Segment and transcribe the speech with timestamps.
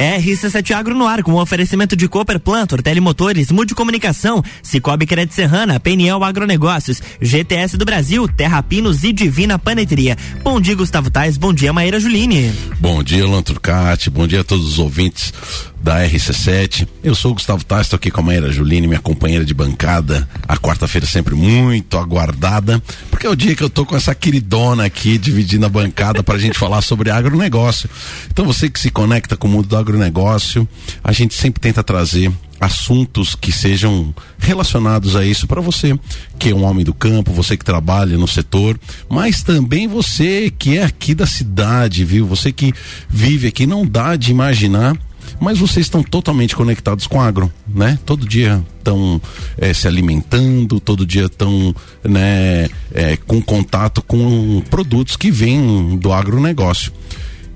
[0.00, 5.34] RC7 Agro no ar com o oferecimento de Cooper Plantor, Telemotores, Mude Comunicação, Cicobi Crédito
[5.34, 10.16] Serrana, PNL Agronegócios, GTS do Brasil, Terra Pinos e Divina Paneteria.
[10.42, 12.50] Bom dia, Gustavo Tais, bom dia, Maíra Juline.
[12.80, 15.34] Bom dia, Lanturcati, bom dia a todos os ouvintes
[15.82, 16.86] da RC7.
[17.02, 20.28] Eu sou o Gustavo Tais, estou aqui com a Maíra Juline, minha companheira de bancada.
[20.46, 24.84] A quarta-feira sempre muito aguardada, porque é o dia que eu tô com essa queridona
[24.84, 27.88] aqui dividindo a bancada para a gente falar sobre agronegócio.
[28.30, 30.68] Então você que se conecta com o mundo do agronegócio,
[31.02, 35.98] a gente sempre tenta trazer assuntos que sejam relacionados a isso para você
[36.38, 40.76] que é um homem do campo, você que trabalha no setor, mas também você que
[40.76, 42.26] é aqui da cidade, viu?
[42.26, 42.74] Você que
[43.08, 44.94] vive aqui, não dá de imaginar
[45.40, 47.98] mas vocês estão totalmente conectados com agro, né?
[48.04, 49.20] Todo dia estão
[49.56, 56.12] é, se alimentando, todo dia estão né, é, com contato com produtos que vêm do
[56.12, 56.92] agronegócio.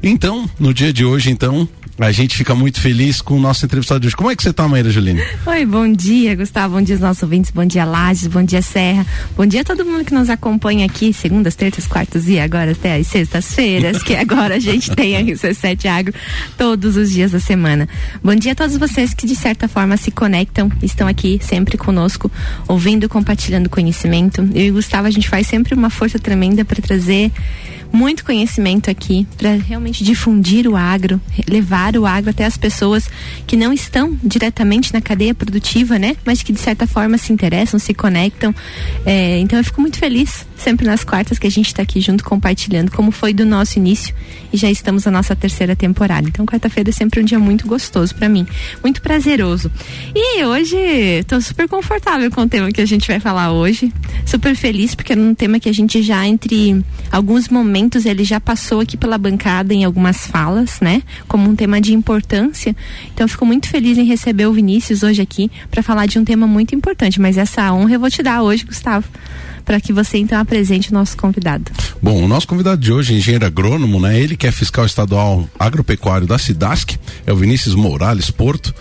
[0.03, 4.01] Então, no dia de hoje, então, a gente fica muito feliz com o nosso entrevistado
[4.01, 4.17] de hoje.
[4.17, 5.23] Como é que você está, Maíra Juline?
[5.47, 6.75] Oi, bom dia, Gustavo.
[6.75, 7.53] Bom dia aos nossos ouvintes.
[7.53, 8.27] Bom dia, Lages.
[8.27, 9.07] Bom dia, Serra.
[9.37, 12.97] Bom dia a todo mundo que nos acompanha aqui, segundas, terças, quartas e agora até
[12.97, 16.15] as sextas-feiras, que agora a gente tem a RC7 Agro
[16.59, 17.89] todos os dias da semana.
[18.23, 22.31] Bom dia a todos vocês que de certa forma se conectam, estão aqui sempre conosco,
[22.67, 24.41] ouvindo, compartilhando conhecimento.
[24.53, 27.31] Eu e o Gustavo, a gente faz sempre uma força tremenda para trazer
[27.95, 33.09] muito conhecimento aqui para realmente difundir o agro, levar o agro até as pessoas
[33.47, 36.17] que não estão diretamente na cadeia produtiva, né?
[36.25, 38.55] Mas que de certa forma se interessam, se conectam.
[39.05, 42.25] É, então eu fico muito feliz sempre nas quartas que a gente está aqui junto
[42.25, 44.15] compartilhando como foi do nosso início
[44.53, 46.27] e já estamos na nossa terceira temporada.
[46.29, 48.47] Então quarta-feira é sempre um dia muito gostoso para mim,
[48.83, 49.71] muito prazeroso.
[50.15, 53.93] E hoje estou super confortável com o tema que a gente vai falar hoje,
[54.25, 58.41] super feliz porque é um tema que a gente já entre alguns momentos ele já
[58.41, 61.03] passou aqui pela bancada em algumas falas, né?
[61.29, 62.75] Como um tema de importância.
[63.13, 66.47] Então fico muito feliz em receber o Vinícius hoje aqui para falar de um tema
[66.47, 67.21] muito importante.
[67.21, 69.09] Mas essa honra eu vou te dar hoje, Gustavo
[69.65, 71.73] para que você então apresente o nosso convidado.
[72.03, 74.21] Bom, o nosso convidado de hoje, engenheiro agrônomo, né?
[74.21, 78.75] Ele que é fiscal estadual agropecuário da Cidasc, é o Vinícius Morales Porto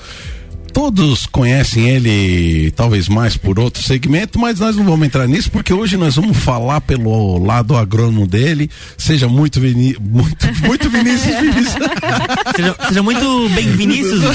[0.73, 5.71] todos conhecem ele, talvez mais por outro segmento, mas nós não vamos entrar nisso porque
[5.71, 8.71] hoje nós vamos falar pelo lado agrônomo dele.
[8.97, 11.75] Seja muito Vini, muito muito Vinícius, Vinícius.
[12.55, 14.21] seja, seja, muito bem Vinícius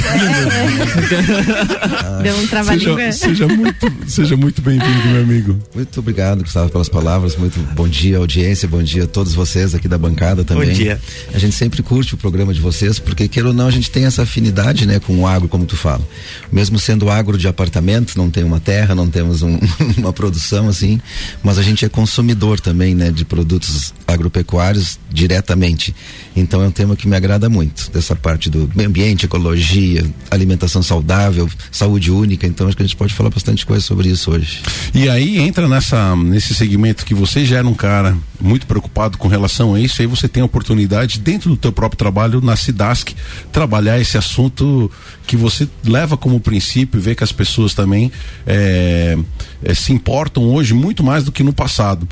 [2.22, 2.96] Deu um trabalhinho.
[2.96, 5.58] Seja, seja muito, seja muito bem-vindo, meu amigo.
[5.74, 7.34] Muito obrigado, Gustavo, pelas palavras.
[7.36, 10.68] Muito bom dia, audiência, bom dia a todos vocês aqui da bancada também.
[10.68, 11.00] Bom dia.
[11.34, 14.04] A gente sempre curte o programa de vocês porque queira ou não a gente tem
[14.04, 16.06] essa afinidade, né, com o agro, como tu fala
[16.52, 19.58] mesmo sendo agro de apartamentos, não tem uma terra, não temos um,
[19.98, 21.00] uma produção assim,
[21.42, 25.94] mas a gente é consumidor também, né, de produtos agropecuários diretamente.
[26.34, 30.82] Então é um tema que me agrada muito, dessa parte do meio ambiente, ecologia, alimentação
[30.82, 32.46] saudável, saúde única.
[32.46, 34.62] Então acho que a gente pode falar bastante coisa sobre isso hoje.
[34.94, 39.28] E aí entra nessa nesse segmento que você já era um cara muito preocupado com
[39.28, 43.14] relação a isso, aí você tem a oportunidade dentro do teu próprio trabalho na Cidasc
[43.50, 44.90] trabalhar esse assunto
[45.26, 48.12] que você leva como princípio, vê que as pessoas também
[48.46, 49.16] é,
[49.62, 52.06] é, se importam hoje muito mais do que no passado.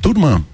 [0.00, 0.44] Turma,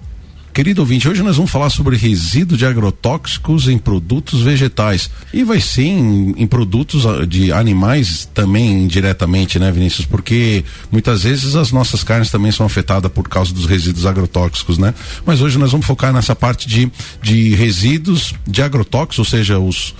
[0.55, 5.11] Querido ouvinte, hoje nós vamos falar sobre resíduo de agrotóxicos em produtos vegetais.
[5.33, 10.05] E vai ser em, em, produtos ah, de animais também indiretamente, né, Vinícius?
[10.05, 14.93] Porque muitas vezes as nossas carnes também são afetadas por causa dos resíduos agrotóxicos, né?
[15.25, 16.89] Mas hoje nós vamos focar nessa parte de,
[17.21, 19.93] de resíduos de agrotóxicos, ou seja, os,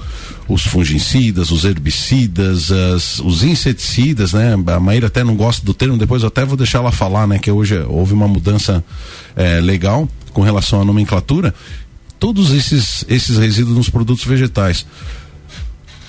[0.48, 4.54] os fungicidas, os herbicidas, as, os inseticidas, né?
[4.68, 7.40] A Maíra até não gosta do termo, depois eu até vou deixar ela falar, né?
[7.40, 8.84] Que hoje houve uma mudança
[9.36, 11.54] é, legal com relação à nomenclatura,
[12.20, 14.86] todos esses, esses resíduos nos produtos vegetais.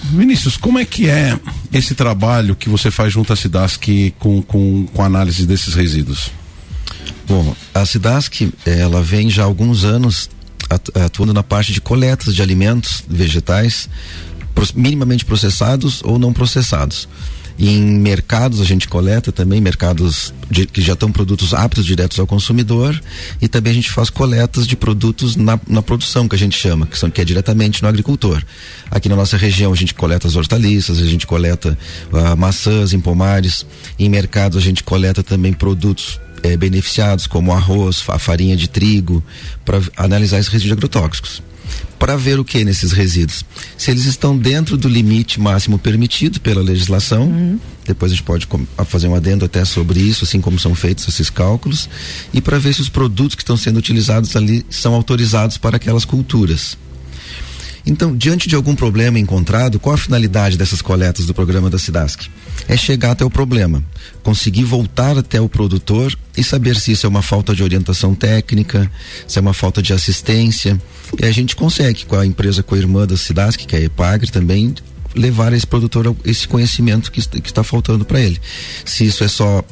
[0.03, 1.39] Vinícius, como é que é
[1.73, 3.83] esse trabalho que você faz junto à Cidasc
[4.19, 6.31] com, com, com análise desses resíduos?
[7.27, 10.29] Bom, a Cidasc, ela vem já há alguns anos
[10.95, 13.89] atuando na parte de coletas de alimentos vegetais
[14.75, 17.09] minimamente processados ou não processados.
[17.59, 22.27] Em mercados a gente coleta também, mercados de, que já estão produtos aptos diretos ao
[22.27, 23.01] consumidor
[23.41, 26.87] e também a gente faz coletas de produtos na, na produção que a gente chama,
[26.87, 28.43] que são que é diretamente no agricultor.
[28.91, 31.79] Aqui na nossa região a gente coleta as hortaliças, a gente coleta
[32.13, 33.65] uh, maçãs em pomares.
[33.99, 39.23] Em mercados a gente coleta também produtos eh, beneficiados como arroz, a farinha de trigo,
[39.65, 41.43] para analisar esses resíduos agrotóxicos
[41.99, 43.45] para ver o que nesses resíduos.
[43.77, 47.59] Se eles estão dentro do limite máximo permitido pela legislação, uhum.
[47.87, 48.47] depois a gente pode
[48.87, 51.89] fazer um adendo até sobre isso, assim como são feitos esses cálculos,
[52.33, 56.05] e para ver se os produtos que estão sendo utilizados ali são autorizados para aquelas
[56.05, 56.77] culturas.
[57.87, 62.29] Então, diante de algum problema encontrado, qual a finalidade dessas coletas do programa da SIDASC?
[62.67, 63.83] É chegar até o problema,
[64.25, 68.91] conseguir voltar até o produtor e saber se isso é uma falta de orientação técnica,
[69.29, 70.81] se é uma falta de assistência.
[71.23, 74.75] E a gente consegue, com a empresa co-irmã da SIDASC, que é a EPAGRE também,
[75.15, 78.41] levar esse produtor esse conhecimento que está faltando para ele.
[78.85, 79.63] Se isso é só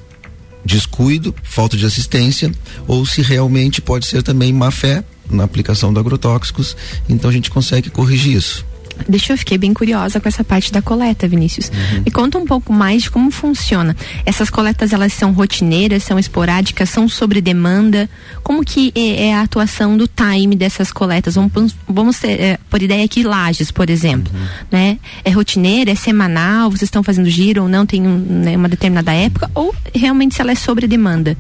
[0.65, 2.51] descuido, falta de assistência,
[2.87, 6.77] ou se realmente pode ser também má fé na aplicação de agrotóxicos,
[7.09, 8.65] então a gente consegue corrigir isso.
[9.09, 11.69] Deixa eu fiquei bem curiosa com essa parte da coleta, Vinícius.
[11.69, 12.03] Uhum.
[12.05, 13.97] Me conta um pouco mais de como funciona.
[14.25, 18.09] Essas coletas elas são rotineiras, são esporádicas, são sobre demanda.
[18.43, 21.35] Como que é, é a atuação do time dessas coletas?
[21.35, 24.47] Vamos, vamos ter, é, por ideia aqui Lages, por exemplo, uhum.
[24.71, 24.99] né?
[25.25, 26.71] É rotineira, é semanal?
[26.71, 27.85] Vocês estão fazendo giro ou não?
[27.85, 31.37] Tem um, né, uma determinada época ou realmente se ela é sobre demanda?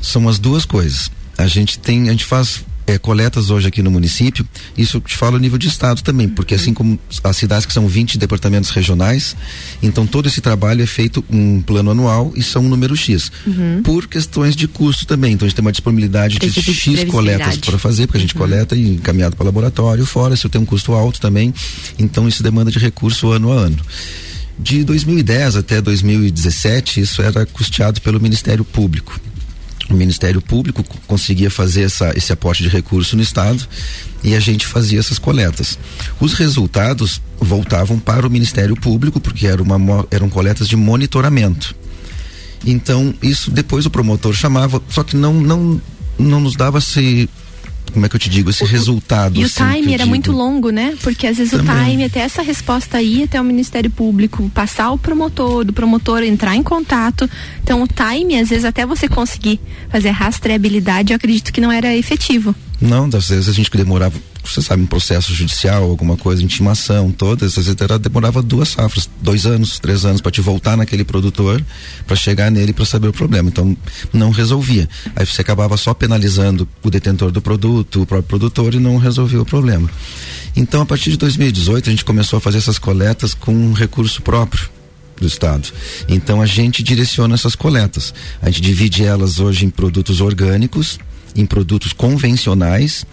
[0.00, 1.10] São as duas coisas.
[1.36, 5.36] A gente tem, a gente faz é, coletas hoje aqui no município, isso te falo
[5.36, 9.36] a nível de estado também, porque assim como as cidades que são 20 departamentos regionais,
[9.82, 13.30] então todo esse trabalho é feito um plano anual e são um número X.
[13.46, 13.82] Uhum.
[13.84, 15.34] Por questões de custo também.
[15.34, 18.40] Então a gente tem uma disponibilidade de X coletas para fazer, porque a gente uhum.
[18.40, 21.52] coleta e encaminhado para o laboratório, fora se eu tenho um custo alto também,
[21.98, 23.76] então isso demanda de recurso ano a ano.
[24.58, 29.20] De 2010 até 2017, isso era custeado pelo Ministério Público
[29.88, 33.66] o Ministério Público conseguia fazer essa, esse aporte de recurso no Estado
[34.22, 35.78] e a gente fazia essas coletas.
[36.20, 41.74] Os resultados voltavam para o Ministério Público, porque era uma, eram coletas de monitoramento.
[42.66, 45.80] Então, isso depois o promotor chamava, só que não, não,
[46.18, 47.28] não nos dava se
[47.90, 49.38] como é que eu te digo, esse o, resultado.
[49.38, 50.08] E assim, o time era digo.
[50.08, 50.96] muito longo, né?
[51.02, 51.74] Porque às vezes Também.
[51.74, 56.22] o time, até essa resposta aí até o Ministério Público, passar o promotor, do promotor
[56.22, 57.28] entrar em contato.
[57.62, 61.94] Então o time, às vezes até você conseguir fazer rastreabilidade, eu acredito que não era
[61.94, 62.54] efetivo.
[62.80, 64.14] Não, às vezes a gente demorava
[64.48, 69.44] você sabe, um processo judicial, alguma coisa, intimação, todas, às vezes demorava duas safras, dois
[69.44, 71.62] anos, três anos para te voltar naquele produtor,
[72.06, 73.48] para chegar nele para saber o problema.
[73.48, 73.76] Então,
[74.12, 74.88] não resolvia.
[75.14, 79.42] Aí você acabava só penalizando o detentor do produto, o próprio produtor e não resolvia
[79.42, 79.90] o problema.
[80.56, 84.22] Então, a partir de 2018, a gente começou a fazer essas coletas com um recurso
[84.22, 84.70] próprio
[85.20, 85.68] do estado.
[86.08, 88.14] Então a gente direciona essas coletas.
[88.40, 90.98] A gente divide elas hoje em produtos orgânicos,
[91.36, 93.04] em produtos convencionais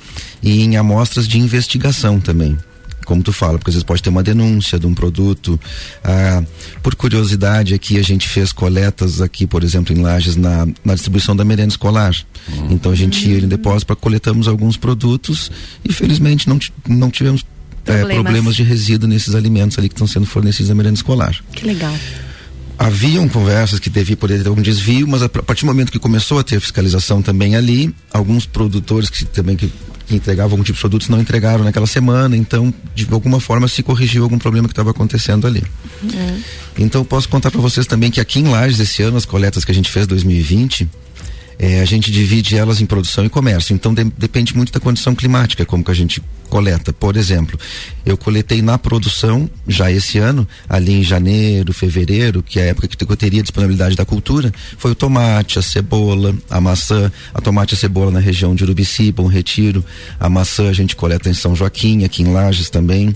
[0.41, 2.57] e em amostras de investigação também
[3.06, 5.59] como tu fala, porque às vezes pode ter uma denúncia de um produto.
[6.03, 6.44] Ah,
[6.83, 11.35] por curiosidade, aqui a gente fez coletas aqui, por exemplo, em Lages, na, na distribuição
[11.35, 12.13] da merenda escolar.
[12.50, 12.71] Uhum.
[12.71, 15.51] Então a gente ia em depósito para coletamos alguns produtos
[15.88, 17.45] e felizmente não, não tivemos
[17.85, 18.12] é, problemas.
[18.12, 21.39] É, problemas de resíduo nesses alimentos ali que estão sendo fornecidos na merenda escolar.
[21.53, 21.94] Que legal
[22.77, 26.39] haviam conversas que devia poder ter algum desvio, mas a, partir do momento que começou
[26.39, 29.72] a ter fiscalização também ali, alguns produtores que também que,
[30.06, 33.81] que entregavam algum tipo de produtos não entregaram naquela semana, então de alguma forma se
[33.81, 35.63] corrigiu algum problema que estava acontecendo ali.
[36.13, 36.39] É.
[36.77, 39.72] Então posso contar para vocês também que aqui em Lages esse ano as coletas que
[39.72, 40.89] a gente fez 2020
[41.57, 43.74] é, a gente divide elas em produção e comércio.
[43.74, 46.94] Então de, depende muito da condição climática, como que a gente coleta.
[46.94, 47.60] Por exemplo,
[48.06, 52.88] eu coletei na produção já esse ano, ali em janeiro, fevereiro, que é a época
[52.88, 57.74] que eu teria disponibilidade da cultura, foi o tomate, a cebola, a maçã, a tomate
[57.74, 59.84] e a cebola na região de Urubici, Bom Retiro,
[60.19, 63.16] a maçã a gente coleta em São Joaquim, aqui em Lages também.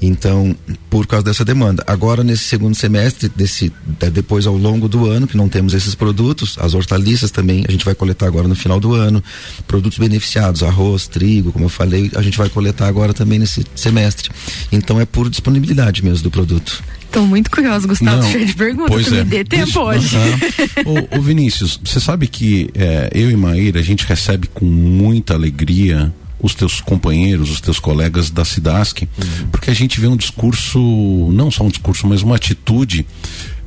[0.00, 0.54] Então,
[0.90, 1.82] por causa dessa demanda.
[1.86, 3.72] Agora, nesse segundo semestre, desse,
[4.12, 7.84] depois ao longo do ano, que não temos esses produtos, as hortaliças também, a gente
[7.84, 9.22] vai coletar agora no final do ano.
[9.66, 14.30] Produtos beneficiados, arroz, trigo, como eu falei, a gente vai coletar agora também nesse semestre.
[14.70, 16.82] Então, é por disponibilidade mesmo do produto.
[17.14, 18.90] Estou muito curioso, Gustavo, não, cheio de perguntas.
[18.92, 19.22] Pois é.
[19.22, 20.16] Me dê tempo Isso, hoje.
[20.84, 25.34] ô, ô, Vinícius, você sabe que é, eu e Maíra, a gente recebe com muita
[25.34, 29.48] alegria os teus companheiros, os teus colegas da Sidask, uhum.
[29.50, 30.78] porque a gente vê um discurso,
[31.32, 33.06] não só um discurso, mas uma atitude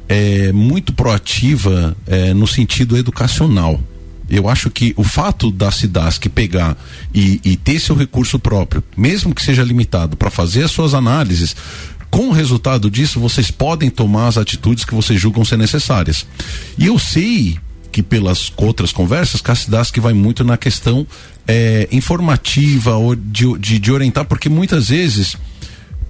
[0.07, 3.81] é, muito proativa é, no sentido educacional.
[4.29, 6.77] Eu acho que o fato da Sidask pegar
[7.13, 11.55] e, e ter seu recurso próprio, mesmo que seja limitado, para fazer as suas análises,
[12.09, 16.25] com o resultado disso, vocês podem tomar as atitudes que vocês julgam ser necessárias.
[16.77, 17.57] E eu sei
[17.97, 21.07] que pelas outras conversas, Cassidas vai muito na questão
[21.47, 25.35] é, informativa ou de, de, de orientar, porque muitas vezes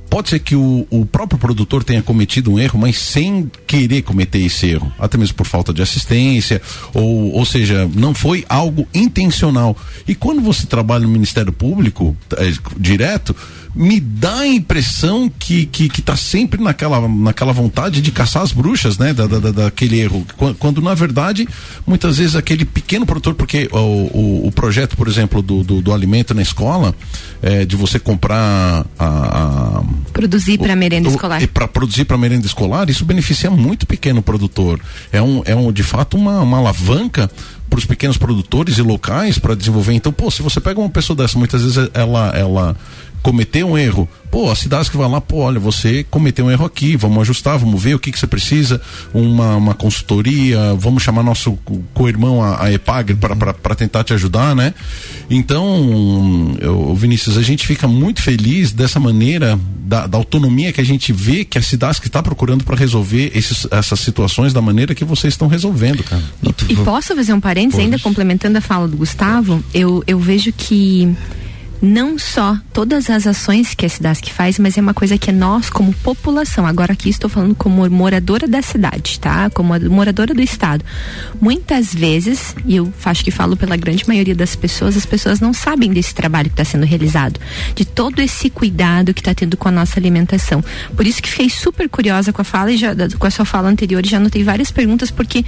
[0.10, 4.40] pode ser que o, o próprio produtor tenha cometido um erro, mas sem querer cometer
[4.40, 6.62] esse erro, até mesmo por falta de assistência,
[6.94, 9.76] ou, ou seja, não foi algo intencional.
[10.08, 13.36] E quando você trabalha no Ministério Público é, direto,
[13.78, 18.52] me dá a impressão que, que, que tá sempre naquela, naquela vontade de caçar as
[18.52, 19.14] bruxas, né?
[19.14, 20.26] Da, da, daquele erro.
[20.36, 21.48] Quando, quando, na verdade,
[21.86, 25.94] muitas vezes aquele pequeno produtor, porque o, o, o projeto, por exemplo, do, do, do,
[25.94, 26.96] alimento na escola,
[27.42, 29.08] é, de você comprar a.
[29.08, 31.48] a produzir para merenda escolar.
[31.48, 34.80] Para produzir para merenda escolar, isso beneficia muito o pequeno produtor.
[35.12, 37.30] É um, é um de fato uma, uma alavanca
[37.70, 39.94] para os pequenos produtores e locais para desenvolver.
[39.94, 42.76] Então, pô, se você pega uma pessoa dessa, muitas vezes ela, ela
[43.28, 46.66] cometeu um erro, pô, a cidade que vai lá, pô, olha, você cometeu um erro
[46.66, 48.82] aqui, vamos ajustar, vamos ver o que, que você precisa,
[49.14, 51.60] uma, uma consultoria, vamos chamar nosso
[51.94, 53.16] co-irmão, a, a EPAG,
[53.62, 54.74] para tentar te ajudar, né?
[55.30, 60.86] Então, eu, Vinícius, a gente fica muito feliz dessa maneira, da, da autonomia que a
[60.86, 64.96] gente vê que a cidade que está procurando para resolver esses, essas situações da maneira
[64.96, 66.24] que vocês estão resolvendo, cara.
[66.70, 70.54] E, e posso fazer um parênteses, ainda complementando a fala do Gustavo, eu, eu vejo
[70.54, 71.14] que
[71.82, 75.70] não só todas as ações que a Cidasc faz, mas é uma coisa que nós,
[75.70, 79.50] como população, agora aqui estou falando como moradora da cidade, tá?
[79.50, 80.84] Como moradora do estado.
[81.40, 85.54] Muitas vezes, e eu acho que falo pela grande maioria das pessoas, as pessoas não
[85.54, 87.40] sabem desse trabalho que está sendo realizado,
[87.76, 90.64] de todo esse cuidado que está tendo com a nossa alimentação.
[90.96, 93.70] Por isso que fiquei super curiosa com a fala e já, com a sua fala
[93.70, 95.46] anterior e já anotei várias perguntas, porque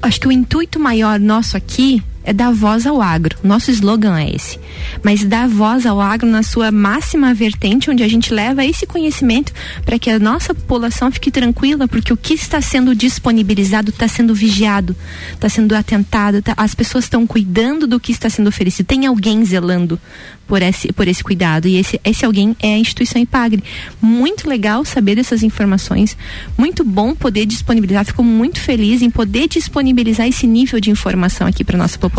[0.00, 3.36] acho que o intuito maior nosso aqui é dar voz ao agro.
[3.42, 4.58] Nosso slogan é esse.
[5.02, 9.52] Mas dar voz ao agro na sua máxima vertente, onde a gente leva esse conhecimento
[9.84, 14.34] para que a nossa população fique tranquila, porque o que está sendo disponibilizado está sendo
[14.34, 14.94] vigiado,
[15.32, 18.86] está sendo atentado, tá, as pessoas estão cuidando do que está sendo oferecido.
[18.86, 19.98] Tem alguém zelando
[20.46, 21.66] por esse, por esse cuidado.
[21.66, 23.64] E esse, esse alguém é a instituição IPAGRE.
[24.00, 26.16] Muito legal saber dessas informações.
[26.58, 28.04] Muito bom poder disponibilizar.
[28.04, 32.11] Fico muito feliz em poder disponibilizar esse nível de informação aqui para nossa população.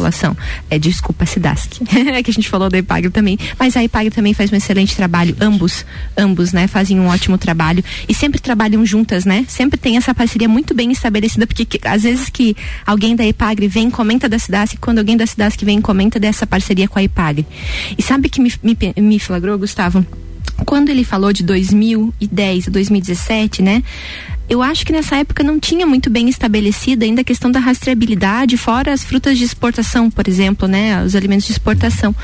[0.69, 1.81] É, desculpa, Cidasc.
[1.93, 3.37] é que a gente falou da IPAGRE também.
[3.57, 5.35] Mas a IPAGRE também faz um excelente trabalho.
[5.39, 5.85] Ambos,
[6.17, 7.83] ambos, né, fazem um ótimo trabalho.
[8.07, 9.45] E sempre trabalham juntas, né?
[9.47, 13.67] Sempre tem essa parceria muito bem estabelecida, porque que, às vezes que alguém da IPAGRE
[13.67, 17.45] vem comenta da Cidasc, quando alguém da Cidasc vem comenta dessa parceria com a IPAGRE.
[17.97, 20.05] E sabe que me, me, me flagrou, Gustavo?
[20.65, 23.83] Quando ele falou de 2010 a 2017, né?
[24.53, 28.55] Eu acho que nessa época não tinha muito bem estabelecida ainda a questão da rastreabilidade,
[28.55, 32.15] fora as frutas de exportação, por exemplo, né, os alimentos de exportação.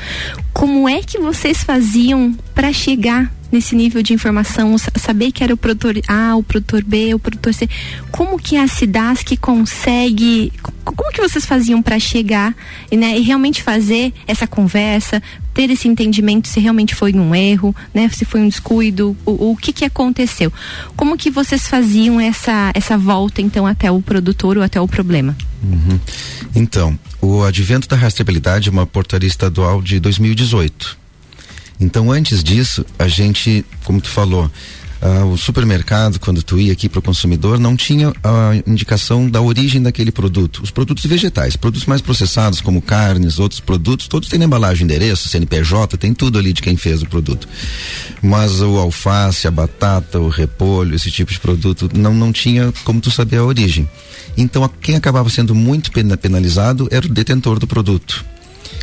[0.52, 5.56] Como é que vocês faziam para chegar nesse nível de informação, saber que era o
[5.56, 7.68] produtor A, o produtor B, o produtor C.
[8.12, 10.52] Como que a Cidasc consegue,
[10.84, 12.54] como que vocês faziam para chegar
[12.92, 15.20] né, e realmente fazer essa conversa,
[15.52, 19.56] ter esse entendimento se realmente foi um erro, né, se foi um descuido, o, o
[19.56, 20.52] que que aconteceu?
[20.96, 25.36] Como que vocês faziam essa essa volta então até o produtor ou até o problema?
[25.62, 26.00] Uhum.
[26.54, 31.00] Então, o advento da rastreabilidade é uma portaria estadual de 2018
[31.80, 34.50] então, antes disso, a gente, como tu falou,
[35.02, 39.40] Uh, o supermercado, quando tu ia aqui para o consumidor, não tinha a indicação da
[39.40, 40.62] origem daquele produto.
[40.62, 45.28] Os produtos vegetais, produtos mais processados, como carnes, outros produtos, todos têm na embalagem endereço,
[45.28, 47.48] CNPJ, tem tudo ali de quem fez o produto.
[48.22, 53.00] Mas o alface, a batata, o repolho, esse tipo de produto, não, não tinha como
[53.00, 53.88] tu saber a origem.
[54.36, 55.90] Então, quem acabava sendo muito
[56.20, 58.22] penalizado era o detentor do produto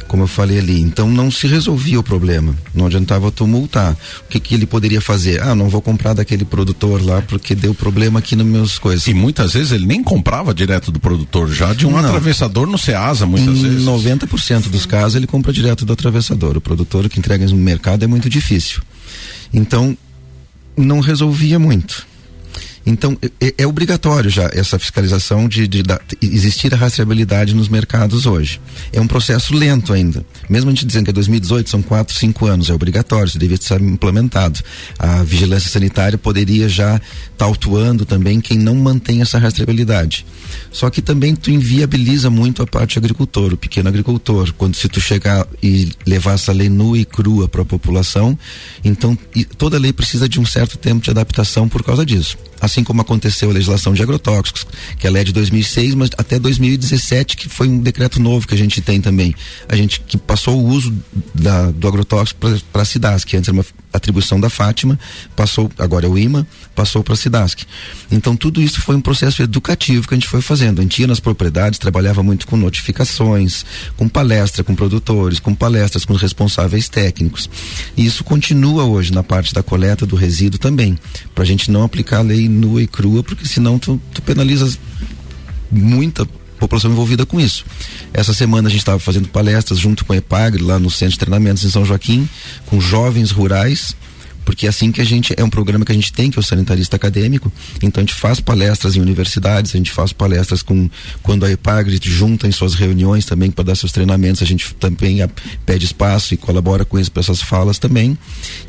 [0.08, 0.82] como eu falei ali.
[0.82, 2.56] Então não se resolvia o problema.
[2.74, 3.94] Não adiantava tu multar.
[4.26, 5.42] O que, que ele poderia fazer?
[5.42, 9.08] Ah, não vou comprar daquele produtor lá porque deu problema aqui nas minhas coisas.
[9.08, 12.00] E muitas vezes ele nem comprava direto do produtor, já de um não.
[12.00, 13.86] atravessador no Ceasa, muitas em vezes.
[13.86, 16.58] 90% dos casos ele compra direto do atravessador.
[16.58, 18.82] O produtor que entrega no mercado é muito difícil.
[19.54, 19.98] Então
[20.76, 22.06] não resolvia muito.
[22.88, 28.26] Então, é, é, obrigatório já essa fiscalização de, de, de, existir a rastreabilidade nos mercados
[28.26, 28.62] hoje.
[28.94, 30.26] É um processo lento ainda.
[30.50, 33.56] Mesmo a gente dizendo que é 2018, são quatro, cinco anos, é obrigatório, isso devia
[33.56, 34.62] estar implementado.
[34.98, 37.04] A vigilância sanitária poderia já estar
[37.38, 40.26] tá autuando também quem não mantém essa rastreabilidade.
[40.72, 44.54] Só que também tu inviabiliza muito a parte agricultor, o pequeno agricultor.
[44.54, 48.40] Quando se tu chegar e levar essa lei nua e crua para a população,
[48.82, 49.18] então
[49.58, 52.38] toda lei precisa de um certo tempo de adaptação por causa disso.
[52.60, 54.66] Assim assim como aconteceu a legislação de agrotóxicos,
[55.00, 58.58] que ela é de 2006, mas até 2017 que foi um decreto novo que a
[58.58, 59.34] gente tem também.
[59.68, 60.94] A gente que passou o uso
[61.34, 62.40] da, do agrotóxico
[62.72, 65.00] para a CIDAS, que antes era uma atribuição da Fátima,
[65.36, 67.66] passou, agora é o IMA, passou para a SIDASC.
[68.12, 70.80] Então tudo isso foi um processo educativo que a gente foi fazendo.
[70.80, 73.66] A gente ia nas propriedades, trabalhava muito com notificações,
[73.96, 77.50] com palestra com produtores, com palestras com responsáveis técnicos.
[77.96, 80.98] E isso continua hoje na parte da coleta do resíduo também,
[81.34, 84.80] para a gente não aplicar a lei nua e crua, porque senão tu, tu penalizas
[85.72, 86.26] muita
[86.58, 87.66] população envolvida com isso.
[88.14, 91.20] Essa semana a gente estava fazendo palestras junto com a EPAGRE lá no Centro de
[91.20, 92.28] Treinamentos em São Joaquim,
[92.66, 93.96] com jovens rurais
[94.48, 96.42] porque é assim que a gente é um programa que a gente tem que é
[96.42, 97.52] o sanitarista acadêmico.
[97.84, 100.90] Então a gente faz palestras em universidades a gente faz palestras com
[101.22, 105.22] quando a EPAGRE junta em suas reuniões também para dar seus treinamentos a gente também
[105.22, 105.30] a,
[105.66, 108.18] pede espaço e colabora com eles para essas falas também.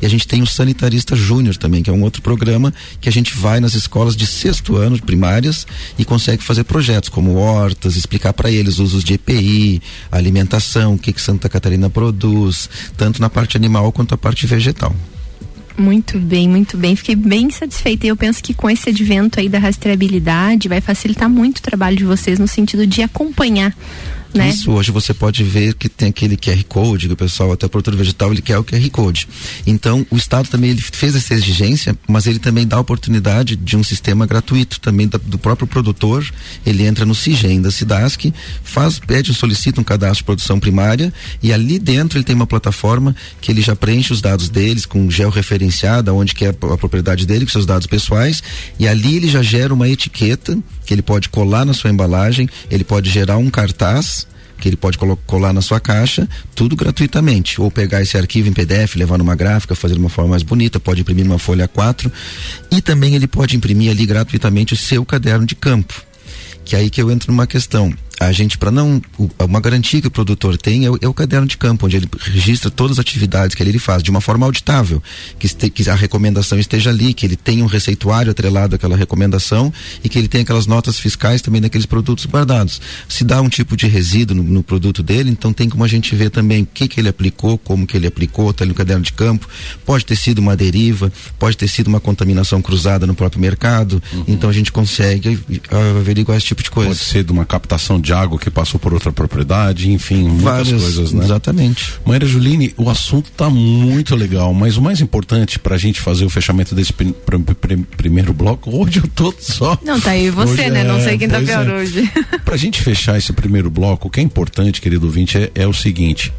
[0.01, 3.11] E a gente tem o sanitarista júnior também que é um outro programa que a
[3.11, 5.65] gente vai nas escolas de sexto ano de primárias
[5.97, 9.81] e consegue fazer projetos como hortas explicar para eles usos de EPI
[10.11, 14.93] alimentação o que que Santa Catarina produz tanto na parte animal quanto a parte vegetal
[15.79, 16.95] muito bem, muito bem.
[16.95, 18.05] Fiquei bem satisfeita.
[18.05, 21.97] E eu penso que com esse advento aí da rastreabilidade vai facilitar muito o trabalho
[21.97, 23.75] de vocês no sentido de acompanhar
[24.33, 24.49] né?
[24.49, 27.69] Isso, hoje você pode ver que tem aquele QR Code, que o pessoal, até o
[27.69, 29.27] produtor vegetal, ele quer o QR Code.
[29.65, 33.75] Então, o Estado também ele fez essa exigência, mas ele também dá a oportunidade de
[33.75, 36.25] um sistema gratuito também da, do próprio produtor.
[36.65, 38.31] Ele entra no CIGEM da SIDASC,
[38.63, 43.15] faz, pede, solicita um cadastro de produção primária e ali dentro ele tem uma plataforma
[43.41, 47.25] que ele já preenche os dados deles com georreferenciada, onde que é a, a propriedade
[47.25, 48.43] dele, com seus dados pessoais,
[48.77, 52.83] e ali ele já gera uma etiqueta que ele pode colar na sua embalagem, ele
[52.83, 54.19] pode gerar um cartaz
[54.59, 57.59] que ele pode colar na sua caixa, tudo gratuitamente.
[57.61, 60.79] Ou pegar esse arquivo em PDF, levar numa gráfica, fazer de uma forma mais bonita,
[60.79, 62.11] pode imprimir numa folha 4
[62.71, 66.03] e também ele pode imprimir ali gratuitamente o seu caderno de campo.
[66.63, 69.01] Que é aí que eu entro numa questão a gente, para não.
[69.39, 72.09] Uma garantia que o produtor tem é o, é o, caderno de campo, onde ele
[72.19, 75.01] registra todas as atividades que ele, ele faz, de uma forma auditável,
[75.37, 79.71] que, este, que, a recomendação esteja ali, que ele tenha um receituário atrelado àquela recomendação
[80.03, 82.81] e que ele tenha aquelas notas fiscais também daqueles produtos guardados.
[83.07, 86.13] Se dá um tipo de resíduo no, no produto dele, então tem como a gente
[86.13, 89.03] ver também o que, que ele aplicou, como que ele aplicou, está ali no caderno
[89.03, 89.47] de campo.
[89.85, 94.25] Pode ter sido uma deriva, pode ter sido uma contaminação cruzada no próprio mercado, uhum.
[94.27, 95.39] então a gente consegue
[95.97, 96.89] averiguar esse tipo de coisa.
[96.89, 100.43] Pode ser de uma captação de de água que passou por outra propriedade, enfim, muitas
[100.43, 101.25] Várias, coisas, né?
[101.25, 101.93] Exatamente.
[102.03, 106.25] Maíra Juline, o assunto está muito legal, mas o mais importante para a gente fazer
[106.25, 109.77] o fechamento desse pr pr pr primeiro bloco, hoje eu tô só.
[109.85, 110.81] Não, tá aí você, hoje, né?
[110.81, 111.73] É, Não sei quem tá pior é.
[111.73, 112.11] hoje.
[112.43, 115.67] Para a gente fechar esse primeiro bloco, o que é importante, querido ouvinte, é, é
[115.67, 116.33] o seguinte.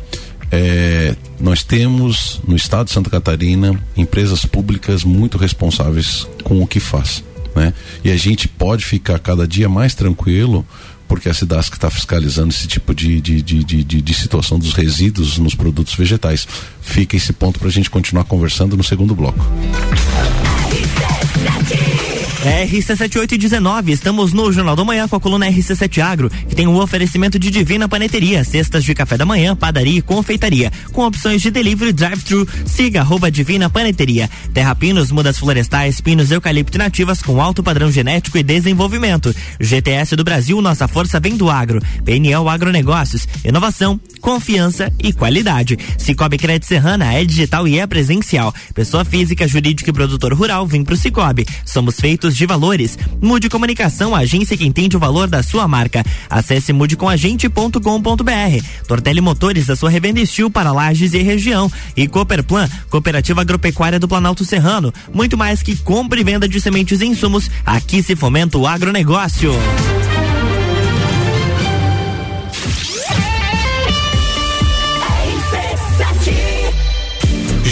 [0.50, 6.80] É, nós temos no estado de Santa Catarina empresas públicas muito responsáveis com o que
[6.80, 7.22] faz.
[7.54, 7.72] Né?
[8.04, 10.66] E a gente pode ficar cada dia mais tranquilo
[11.10, 15.38] porque a SIDASC está fiscalizando esse tipo de, de, de, de, de situação dos resíduos
[15.38, 16.46] nos produtos vegetais.
[16.80, 19.44] Fica esse ponto para a gente continuar conversando no segundo bloco.
[22.40, 26.80] RC7819, estamos no Jornal da Manhã com a coluna RC7 Agro, que tem o um
[26.80, 31.50] oferecimento de Divina Paneteria, cestas de café da manhã, padaria e confeitaria, com opções de
[31.50, 32.48] delivery drive-thru.
[32.64, 34.30] Siga arroba Divina Paneteria.
[34.54, 39.34] Terra Pinos, mudas florestais, pinos eucalipto nativas com alto padrão genético e desenvolvimento.
[39.60, 41.82] GTS do Brasil, nossa força vem do agro.
[42.06, 45.78] PNL Agronegócios, inovação, confiança e qualidade.
[45.98, 48.54] Cicobi Crédito Serrana é digital e é presencial.
[48.74, 51.46] Pessoa física, jurídica e produtor rural, vem pro Cicobi.
[51.66, 52.98] Somos feitos de valores.
[53.20, 56.04] Mude Comunicação, agência que entende o valor da sua marca.
[56.28, 58.64] Acesse mudecomagente.com.br.
[58.86, 61.70] Tortelli Motores, a sua revenda estilo para lajes e região.
[61.96, 64.92] E Cooperplan, Cooperativa Agropecuária do Planalto Serrano.
[65.12, 67.50] Muito mais que compra e venda de sementes e insumos.
[67.64, 69.52] Aqui se fomenta o agronegócio.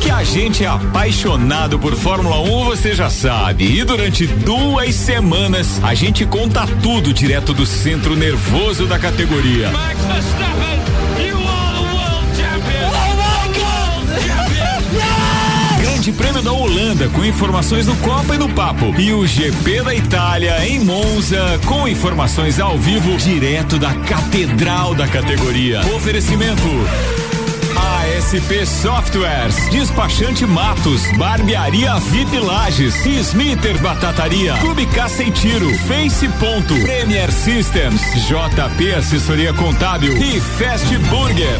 [0.00, 3.64] Que a gente é apaixonado por Fórmula 1, você já sabe.
[3.78, 9.70] E durante duas semanas a gente conta tudo direto do centro nervoso da categoria.
[9.70, 10.80] Max Verstappen,
[11.26, 12.88] you are the world champion.
[12.88, 13.70] Oh my God!
[15.82, 18.94] Grande Prêmio da Holanda com informações do Copa e do Papo.
[18.98, 25.06] E o GP da Itália em Monza com informações ao vivo direto da Catedral da
[25.06, 25.80] categoria.
[25.94, 27.29] Oferecimento.
[28.20, 32.94] ASP Softwares, Despachante Matos, Barbearia VIP Lages,
[33.30, 40.94] Smiter Batataria, Clube Caça e Tiro, Face Ponto, Premier Systems, JP Assessoria Contábil e Fast
[41.08, 41.58] Burger.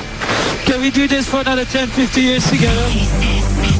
[0.64, 3.79] Can we do this for another 10, 50 years together?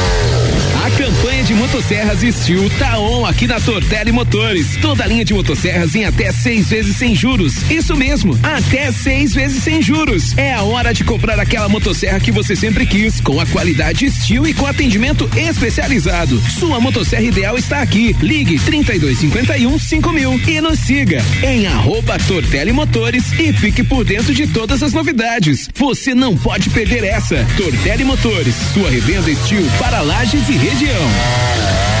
[1.51, 4.77] De motosserras Steel tá on aqui na Tortelli Motores.
[4.81, 7.69] Toda linha de motosserras em até seis vezes sem juros.
[7.69, 10.37] Isso mesmo, até seis vezes sem juros.
[10.37, 14.47] É a hora de comprar aquela motosserra que você sempre quis, com a qualidade Steel
[14.47, 16.41] e com atendimento especializado.
[16.57, 18.15] Sua motosserra ideal está aqui.
[18.21, 24.47] Ligue 3251 5000 e nos siga em arroba Tortelli Motores e fique por dentro de
[24.47, 25.67] todas as novidades.
[25.75, 27.45] Você não pode perder essa.
[27.57, 31.40] Tortelli Motores, sua revenda Steel para lajes e região.
[31.41, 32.00] Yeah.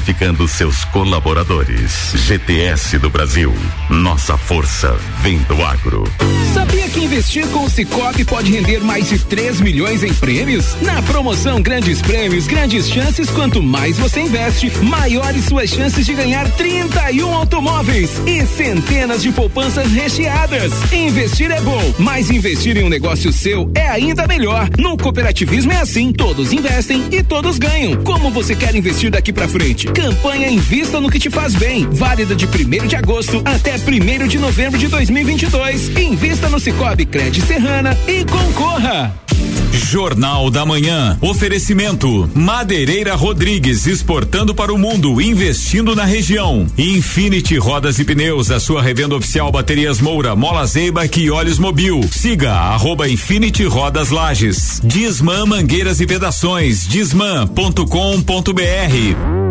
[0.47, 2.13] seus colaboradores.
[2.15, 3.53] GTS do Brasil.
[3.89, 6.03] Nossa força vem do agro.
[6.53, 10.75] Sabia que investir com o Cicobi pode render mais de 3 milhões em prêmios?
[10.81, 16.49] Na promoção Grandes Prêmios, Grandes Chances, quanto mais você investe, maiores suas chances de ganhar
[16.51, 20.71] 31 automóveis e centenas de poupanças recheadas.
[20.91, 24.69] Investir é bom, mas investir em um negócio seu é ainda melhor.
[24.77, 28.03] No cooperativismo é assim, todos investem e todos ganham.
[28.03, 29.80] Como você quer investir daqui para frente?
[29.87, 31.87] Campanha Invista no que te faz bem.
[31.91, 35.89] Válida de 1 de agosto até 1 de novembro de 2022.
[35.97, 39.13] Invista no Cicobi Cred Serrana e concorra.
[39.91, 41.17] Jornal da Manhã.
[41.21, 46.65] Oferecimento: Madeireira Rodrigues exportando para o mundo, investindo na região.
[46.77, 52.01] Infinity Rodas e Pneus, a sua revenda oficial Baterias Moura, Mola Zeiba e Olhos Mobil.
[52.11, 54.79] Siga arroba Infinity Rodas Lages.
[54.83, 56.87] Disman Mangueiras e Vedações.
[56.87, 59.50] Disman.com.br.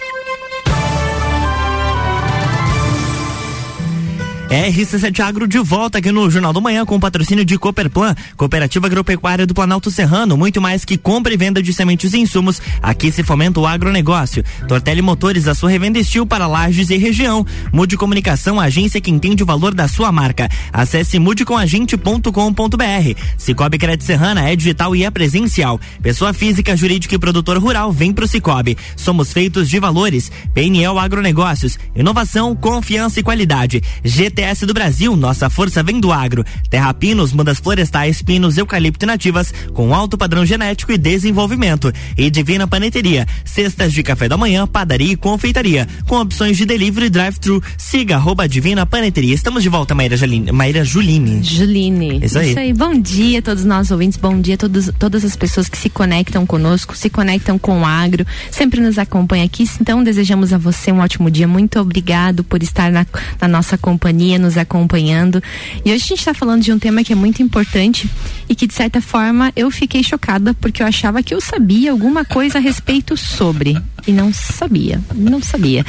[4.51, 8.85] RC7 Agro de volta aqui no Jornal do Manhã com o patrocínio de Cooperplan, Cooperativa
[8.85, 12.61] Agropecuária do Planalto Serrano, muito mais que compra e venda de sementes e insumos.
[12.81, 14.43] Aqui se fomenta o agronegócio.
[14.67, 17.45] Tortelli Motores, a sua revenda estil para lajes e região.
[17.71, 20.49] Mude Comunicação, a agência que entende o valor da sua marca.
[20.73, 23.21] Acesse mudecomagente.com.br.
[23.37, 25.79] Cicobi Crédito Serrana é digital e é presencial.
[26.03, 28.77] Pessoa física, jurídica e produtor rural, vem pro Cicobi.
[28.97, 30.29] Somos feitos de valores.
[30.53, 31.79] PNL Agronegócios.
[31.95, 33.81] Inovação, confiança e qualidade.
[34.03, 36.43] GT Do Brasil, nossa força vem do agro.
[36.69, 41.91] Terra Pinos, mudas florestais, pinos, eucalipto nativas, com alto padrão genético e desenvolvimento.
[42.17, 47.05] E Divina Paneteria, cestas de café da manhã, padaria e confeitaria, com opções de delivery
[47.05, 47.63] e drive-thru.
[47.77, 49.33] Siga arroba Divina Paneteria.
[49.33, 50.51] Estamos de volta, Maíra, Juline.
[50.51, 51.43] Maíra Juline.
[51.43, 52.19] Juline.
[52.23, 52.49] Isso aí.
[52.49, 52.73] Isso aí.
[52.73, 55.89] Bom dia a todos nós ouvintes, bom dia a todos, todas as pessoas que se
[55.89, 59.69] conectam conosco, se conectam com o agro, sempre nos acompanham aqui.
[59.79, 61.47] Então, desejamos a você um ótimo dia.
[61.47, 63.05] Muito obrigado por estar na,
[63.39, 65.41] na nossa companhia, nos acompanhando.
[65.85, 68.09] E hoje a gente está falando de um tema que é muito importante
[68.47, 72.25] e que, de certa forma, eu fiquei chocada porque eu achava que eu sabia alguma
[72.25, 73.77] coisa a respeito sobre.
[74.07, 74.99] E não sabia.
[75.13, 75.85] Não sabia.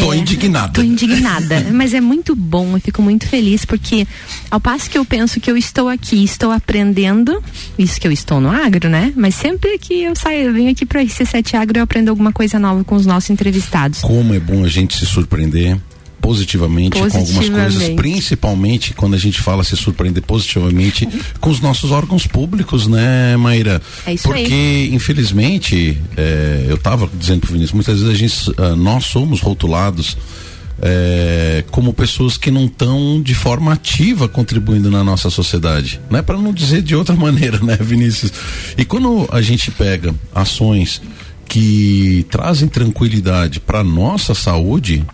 [0.00, 0.72] Tô indignada.
[0.72, 1.66] Tô indignada.
[1.72, 4.06] Mas é muito bom, eu fico muito feliz porque,
[4.50, 7.42] ao passo que eu penso que eu estou aqui, estou aprendendo,
[7.78, 9.12] isso que eu estou no agro, né?
[9.16, 12.58] Mas sempre que eu saio, eu venho aqui para RC7 Agro, eu aprendo alguma coisa
[12.58, 14.00] nova com os nossos entrevistados.
[14.00, 15.78] Como é bom a gente se surpreender
[16.24, 17.96] positivamente, com algumas coisas, Positivamente.
[17.96, 21.06] principalmente quando a gente fala se surpreender positivamente
[21.38, 23.82] com os nossos órgãos públicos, né, Maíra?
[24.06, 24.40] É isso aí.
[24.40, 29.42] Porque, infelizmente, é, eu estava dizendo pro Vinícius, muitas vezes a gente, ah, nós somos
[29.42, 30.16] rotulados
[30.80, 36.22] é, como pessoas que não estão de forma ativa contribuindo na nossa sociedade, né?
[36.22, 38.32] Para não dizer de outra maneira, né, Vinícius?
[38.78, 41.02] E quando a gente pega ações
[41.46, 45.04] que trazem tranquilidade para nossa saúde,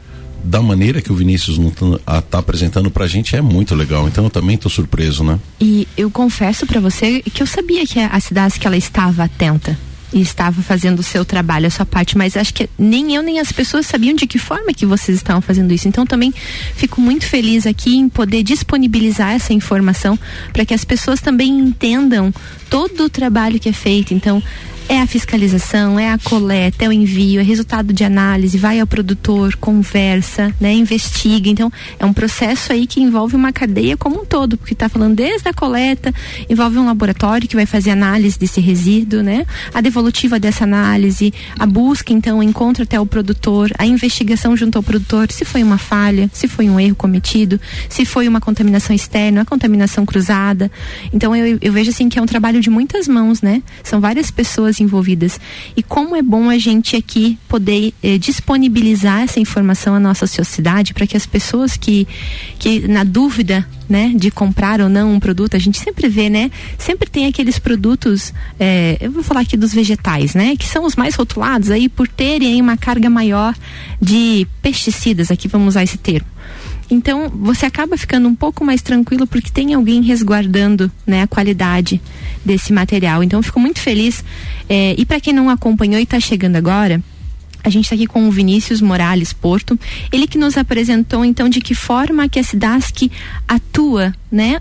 [0.45, 4.09] da maneira que o Vinícius está apresentando pra gente é muito legal.
[4.09, 5.39] Então eu também tô surpreso, né?
[5.61, 9.79] E eu confesso para você que eu sabia que a cidade que ela estava atenta
[10.13, 13.39] e estava fazendo o seu trabalho, a sua parte, mas acho que nem eu nem
[13.39, 15.87] as pessoas sabiam de que forma que vocês estavam fazendo isso.
[15.87, 16.35] Então também
[16.75, 20.19] fico muito feliz aqui em poder disponibilizar essa informação
[20.53, 22.35] para que as pessoas também entendam
[22.69, 24.13] todo o trabalho que é feito.
[24.13, 24.43] Então
[24.91, 28.87] é a fiscalização, é a coleta, é o envio, é resultado de análise, vai ao
[28.89, 31.49] produtor, conversa, né, investiga.
[31.49, 35.15] Então, é um processo aí que envolve uma cadeia como um todo, porque está falando
[35.15, 36.13] desde a coleta,
[36.49, 41.67] envolve um laboratório que vai fazer análise desse resíduo, né, a devolutiva dessa análise, a
[41.67, 45.79] busca, então, o encontro até o produtor, a investigação junto ao produtor, se foi uma
[45.79, 50.69] falha, se foi um erro cometido, se foi uma contaminação externa, a contaminação cruzada.
[51.13, 53.63] Então, eu, eu vejo assim que é um trabalho de muitas mãos, né?
[53.85, 55.41] São várias pessoas envolvidas.
[55.77, 60.95] E como é bom a gente aqui poder eh, disponibilizar essa informação à nossa sociedade
[60.95, 62.07] para que as pessoas que,
[62.59, 66.51] que na dúvida né, de comprar ou não um produto, a gente sempre vê, né?
[66.79, 70.55] Sempre tem aqueles produtos, eh, eu vou falar aqui dos vegetais, né?
[70.57, 73.55] Que são os mais rotulados aí por terem uma carga maior
[74.01, 76.29] de pesticidas, aqui vamos usar esse termo.
[76.91, 82.01] Então, você acaba ficando um pouco mais tranquilo porque tem alguém resguardando né, a qualidade
[82.45, 83.23] desse material.
[83.23, 84.25] Então, fico muito feliz.
[84.69, 87.01] Eh, e para quem não acompanhou e está chegando agora,
[87.63, 89.79] a gente está aqui com o Vinícius Morales Porto,
[90.13, 93.11] ele que nos apresentou então de que forma que a Cidasc
[93.47, 94.61] atua, né,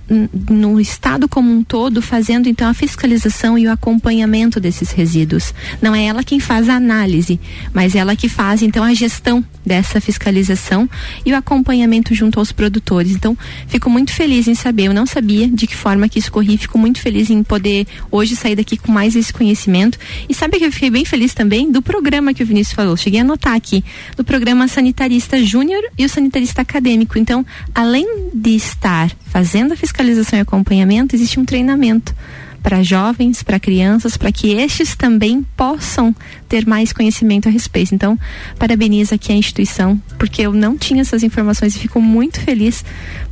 [0.49, 5.53] no estado como um todo, fazendo então a fiscalização e o acompanhamento desses resíduos.
[5.81, 7.39] Não é ela quem faz a análise,
[7.73, 10.89] mas ela que faz então a gestão dessa fiscalização
[11.25, 13.11] e o acompanhamento junto aos produtores.
[13.11, 16.57] Então, fico muito feliz em saber, eu não sabia de que forma que isso corria,
[16.57, 19.97] fico muito feliz em poder hoje sair daqui com mais esse conhecimento.
[20.27, 22.88] E sabe que eu fiquei bem feliz também do programa que o Vinícius falou.
[22.97, 23.83] Cheguei a anotar aqui,
[24.15, 27.17] do programa Sanitarista Júnior e o Sanitarista Acadêmico.
[27.17, 32.13] Então, além de estar fazendo a fiscalização e acompanhamento, existe um treinamento
[32.61, 36.15] para jovens, para crianças, para que estes também possam
[36.47, 37.93] ter mais conhecimento a respeito.
[37.93, 38.17] Então,
[38.57, 42.83] parabenizo aqui a instituição, porque eu não tinha essas informações e fico muito feliz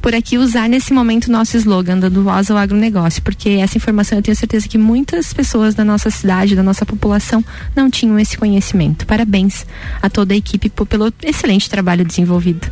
[0.02, 4.18] por aqui usar nesse momento o nosso slogan dando voz ao agronegócio, porque essa informação
[4.18, 7.44] eu tenho certeza que muitas pessoas da nossa cidade, da nossa população,
[7.76, 9.06] não tinham esse conhecimento.
[9.06, 9.66] Parabéns
[10.02, 12.70] a toda a equipe pelo excelente trabalho desenvolvido.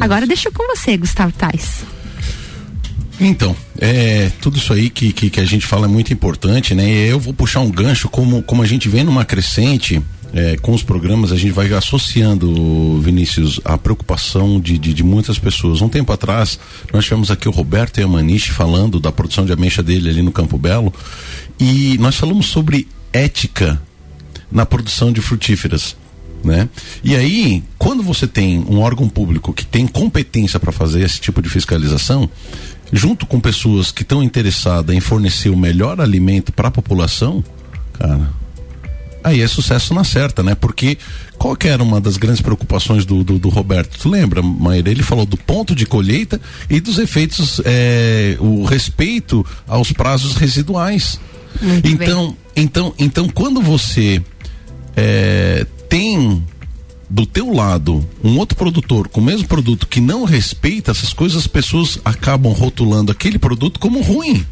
[0.00, 1.95] Agora deixa eu com você, Gustavo Tais.
[3.18, 6.86] Então, é, tudo isso aí que, que, que a gente fala é muito importante, né?
[6.86, 10.02] Eu vou puxar um gancho, como, como a gente vem numa crescente,
[10.34, 15.38] é, com os programas, a gente vai associando, Vinícius, a preocupação de, de, de muitas
[15.38, 15.80] pessoas.
[15.80, 16.58] Um tempo atrás,
[16.92, 20.58] nós tivemos aqui o Roberto Yamaniche falando da produção de ameixa dele ali no Campo
[20.58, 20.92] Belo,
[21.58, 23.80] e nós falamos sobre ética
[24.52, 25.96] na produção de frutíferas.
[26.44, 26.68] Né?
[27.02, 31.42] E aí, quando você tem um órgão público que tem competência para fazer esse tipo
[31.42, 32.28] de fiscalização,
[32.92, 37.42] junto com pessoas que estão interessadas em fornecer o melhor alimento para a população,
[37.92, 38.28] cara,
[39.26, 40.54] aí é sucesso na certa, né?
[40.54, 40.96] Porque
[41.36, 43.98] qual que era uma das grandes preocupações do, do, do Roberto?
[43.98, 44.90] Tu lembra, Maíra?
[44.90, 51.18] Ele falou do ponto de colheita e dos efeitos, é, o respeito aos prazos residuais.
[51.84, 54.22] então, então, então, quando você
[54.96, 56.44] é, tem
[57.08, 61.38] do teu lado um outro produtor com o mesmo produto que não respeita essas coisas,
[61.38, 64.44] as pessoas acabam rotulando aquele produto como ruim.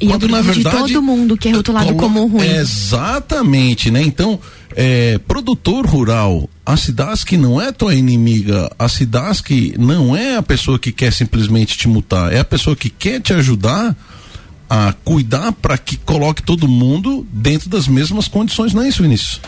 [0.00, 2.44] E Quando, na verdade, de todo mundo que é rotulado coloca, como ruim.
[2.44, 4.02] Exatamente, né?
[4.02, 4.38] Então,
[4.74, 10.78] é, produtor rural, a Cidasc não é tua inimiga, a Cidasc não é a pessoa
[10.78, 13.96] que quer simplesmente te multar, é a pessoa que quer te ajudar
[14.68, 19.40] a cuidar para que coloque todo mundo dentro das mesmas condições, não é isso, Vinícius?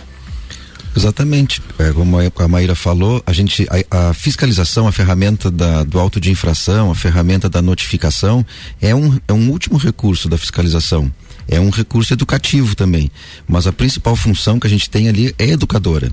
[0.97, 1.61] Exatamente.
[1.79, 6.21] É, como a Maíra falou, a gente a, a fiscalização, a ferramenta da, do auto
[6.21, 8.45] de infração, a ferramenta da notificação
[8.81, 11.11] é um, é um último recurso da fiscalização
[11.49, 13.11] é um recurso educativo também.
[13.47, 16.11] Mas a principal função que a gente tem ali é educadora.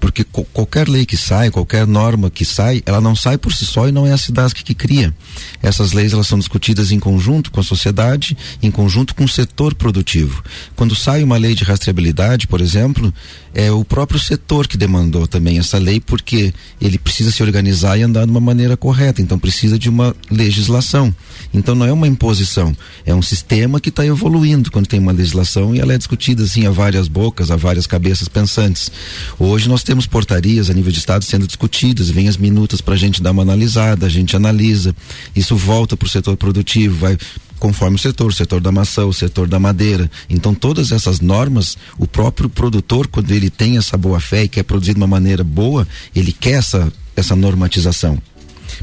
[0.00, 3.88] Porque qualquer lei que sai, qualquer norma que sai, ela não sai por si só
[3.88, 5.14] e não é a SIDASC que cria.
[5.62, 9.74] Essas leis elas são discutidas em conjunto com a sociedade, em conjunto com o setor
[9.74, 10.42] produtivo.
[10.76, 13.12] Quando sai uma lei de rastreabilidade, por exemplo,
[13.54, 18.02] é o próprio setor que demandou também essa lei porque ele precisa se organizar e
[18.02, 21.14] andar de uma maneira correta, então precisa de uma legislação.
[21.52, 25.74] Então não é uma imposição, é um sistema que está evoluindo quando tem uma legislação
[25.74, 28.92] e ela é discutida assim a várias bocas, a várias cabeças pensantes.
[29.38, 32.96] Hoje nós temos portarias a nível de estado sendo discutidas, vem as minutas para a
[32.98, 34.94] gente dar uma analisada, a gente analisa,
[35.34, 37.16] isso volta para o setor produtivo, vai
[37.58, 40.10] conforme o setor, o setor da maçã, o setor da madeira.
[40.28, 44.62] Então, todas essas normas, o próprio produtor, quando ele tem essa boa fé e quer
[44.62, 48.20] produzir de uma maneira boa, ele quer essa, essa normatização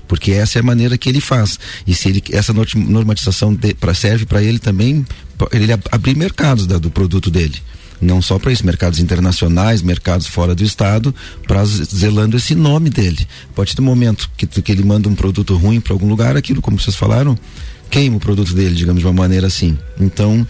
[0.08, 1.58] porque essa é a maneira que ele faz.
[1.86, 5.06] E se ele, essa normatização de, pra, serve para ele também,
[5.54, 7.56] ele abrir mercados da, do produto dele.
[8.02, 11.14] Não só para isso, mercados internacionais, mercados fora do estado,
[11.48, 13.28] para zelando esse nome dele.
[13.52, 16.62] A partir do momento que, que ele manda um produto ruim para algum lugar, aquilo,
[16.62, 17.38] como vocês falaram,
[17.90, 19.78] queima o produto dele, digamos de uma maneira assim.
[20.00, 20.46] Então,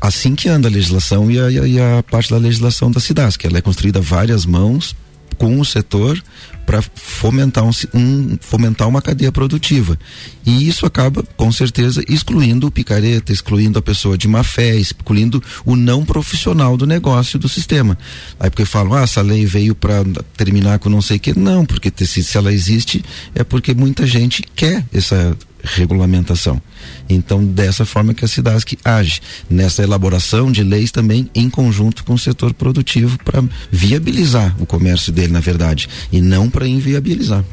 [0.00, 3.46] assim que anda a legislação e a, e a parte da legislação da cidade, que
[3.46, 4.94] ela é construída várias mãos
[5.38, 6.22] com o setor
[6.66, 9.96] para fomentar, um, um, fomentar uma cadeia produtiva.
[10.44, 15.42] E isso acaba, com certeza, excluindo o picareta, excluindo a pessoa de má fé, excluindo
[15.64, 17.96] o não profissional do negócio do sistema.
[18.38, 20.04] Aí porque falam, ah, essa lei veio para
[20.36, 21.38] terminar com não sei o que.
[21.38, 25.36] Não, porque se, se ela existe, é porque muita gente quer essa
[25.74, 26.60] regulamentação.
[27.08, 32.14] Então, dessa forma que a SIDASC age, nessa elaboração de leis também em conjunto com
[32.14, 37.44] o setor produtivo para viabilizar o comércio dele, na verdade, e não para inviabilizar.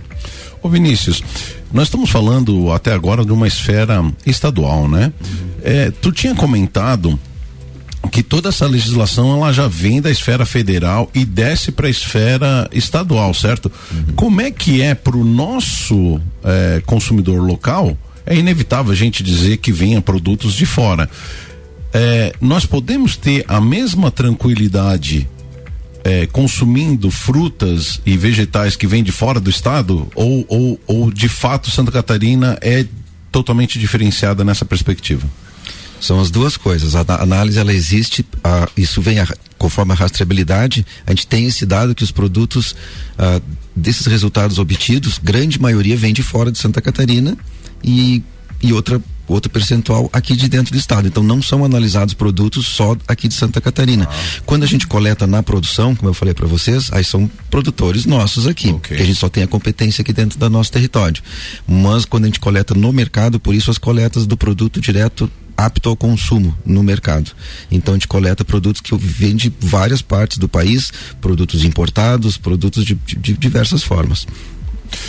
[0.61, 1.21] Ô Vinícius,
[1.73, 5.11] nós estamos falando até agora de uma esfera estadual, né?
[5.61, 7.19] É, tu tinha comentado
[8.11, 12.69] que toda essa legislação ela já vem da esfera federal e desce para a esfera
[12.71, 13.71] estadual, certo?
[13.91, 14.13] Uhum.
[14.15, 17.97] Como é que é para o nosso é, consumidor local?
[18.25, 21.09] É inevitável a gente dizer que venha produtos de fora.
[21.93, 25.27] É, nós podemos ter a mesma tranquilidade
[26.03, 30.07] é, consumindo frutas e vegetais que vêm de fora do estado?
[30.15, 32.85] Ou, ou, ou de fato Santa Catarina é
[33.31, 35.27] totalmente diferenciada nessa perspectiva?
[36.03, 36.95] São as duas coisas.
[36.95, 40.85] A análise ela existe, a, isso vem a, conforme a rastreabilidade.
[41.07, 42.75] A gente tem esse dado que os produtos
[43.17, 43.41] a,
[43.73, 47.37] desses resultados obtidos, grande maioria vem de fora de Santa Catarina
[47.81, 48.21] e,
[48.61, 51.07] e outra outro percentual aqui de dentro do estado.
[51.07, 54.05] Então não são analisados produtos só aqui de Santa Catarina.
[54.11, 54.41] Ah.
[54.45, 58.45] Quando a gente coleta na produção, como eu falei para vocês, aí são produtores nossos
[58.45, 58.97] aqui, okay.
[58.97, 61.23] que a gente só tem a competência aqui dentro do nosso território.
[61.65, 65.89] Mas quando a gente coleta no mercado, por isso as coletas do produto direto apto
[65.89, 67.31] ao consumo no mercado.
[67.71, 72.85] Então a gente coleta produtos que vêm de várias partes do país, produtos importados, produtos
[72.85, 74.27] de, de, de diversas formas.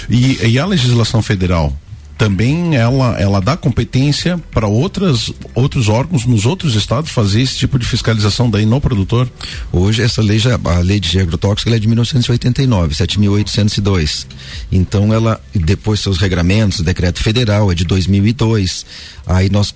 [0.09, 1.77] E, e, a legislação federal
[2.17, 7.77] também ela ela dá competência para outras outros órgãos nos outros estados fazer esse tipo
[7.79, 9.29] de fiscalização daí no produtor?
[9.73, 14.27] Hoje essa lei já a lei de agrotóxico é de 1989, 7802.
[14.71, 18.87] Então ela depois seus regramentos, decreto federal é de 2002.
[19.27, 19.75] Aí nós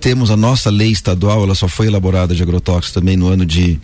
[0.00, 3.78] temos a nossa lei estadual, ela só foi elaborada de agrotóxicos também no ano de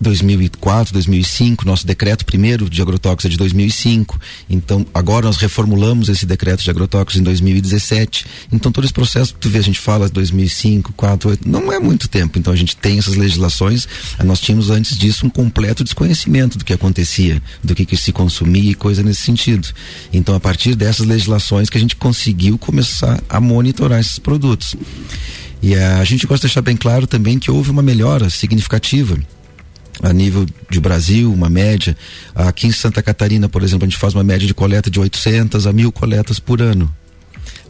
[0.00, 4.18] 2004, 2005, nosso decreto primeiro de agrotóxicos é de 2005.
[4.48, 8.24] Então, agora nós reformulamos esse decreto de agrotóxicos em 2017.
[8.50, 12.08] Então, todo esse processo, tu vê, a gente fala 2005, 4, 8, não é muito
[12.08, 12.38] tempo.
[12.38, 13.86] Então, a gente tem essas legislações.
[14.24, 18.70] Nós tínhamos antes disso um completo desconhecimento do que acontecia, do que, que se consumia
[18.70, 19.68] e coisa nesse sentido.
[20.12, 24.74] Então, a partir dessas legislações que a gente conseguiu começar a monitorar esses produtos.
[25.62, 29.18] E a gente gosta de deixar bem claro também que houve uma melhora significativa
[30.02, 31.96] a nível de Brasil, uma média.
[32.34, 35.66] Aqui em Santa Catarina, por exemplo, a gente faz uma média de coleta de 800
[35.66, 36.92] a mil coletas por ano.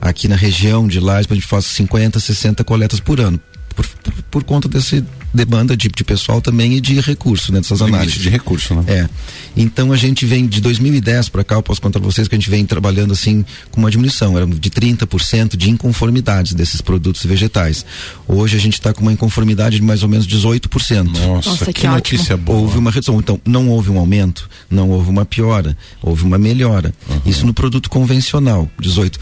[0.01, 3.41] Aqui na região de Lages, a gente faz 50, 60 coletas por ano.
[3.75, 7.61] Por, por, por conta desse, demanda de, de pessoal também e de recurso, né?
[7.61, 8.21] Dessas análises.
[8.21, 8.85] de recurso, né?
[8.87, 9.09] É.
[9.57, 12.39] Então a gente vem de 2010 para cá, eu posso contar para vocês que a
[12.39, 17.85] gente vem trabalhando assim com uma diminuição, era de 30% de inconformidades desses produtos vegetais.
[18.27, 21.05] Hoje a gente está com uma inconformidade de mais ou menos 18%.
[21.05, 22.59] Nossa, Nossa que, que notícia boa.
[22.59, 23.19] Houve uma redução.
[23.19, 26.93] Então, não houve um aumento, não houve uma piora, houve uma melhora.
[27.09, 27.21] Uhum.
[27.27, 29.19] Isso no produto convencional, 18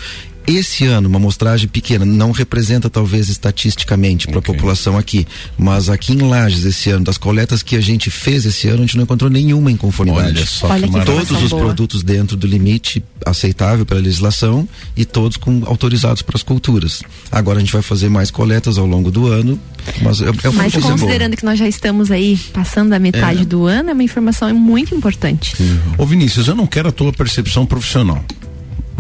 [0.49, 4.55] esse ano, uma amostragem pequena, não representa talvez estatisticamente para a okay.
[4.55, 5.27] população aqui,
[5.59, 8.81] mas aqui em Lages esse ano, das coletas que a gente fez esse ano, a
[8.83, 10.39] gente não encontrou nenhuma inconformidade.
[10.39, 11.65] Olha só Olha que todos os boa.
[11.65, 17.03] produtos dentro do limite aceitável pela legislação e todos com autorizados para as culturas.
[17.31, 19.59] Agora a gente vai fazer mais coletas ao longo do ano,
[20.01, 21.37] mas é, é uma Mas considerando boa.
[21.37, 23.45] que nós já estamos aí passando a metade é.
[23.45, 25.55] do ano, é uma informação muito importante.
[25.61, 25.95] Uhum.
[25.99, 28.25] Ô Vinícius, eu não quero a tua percepção profissional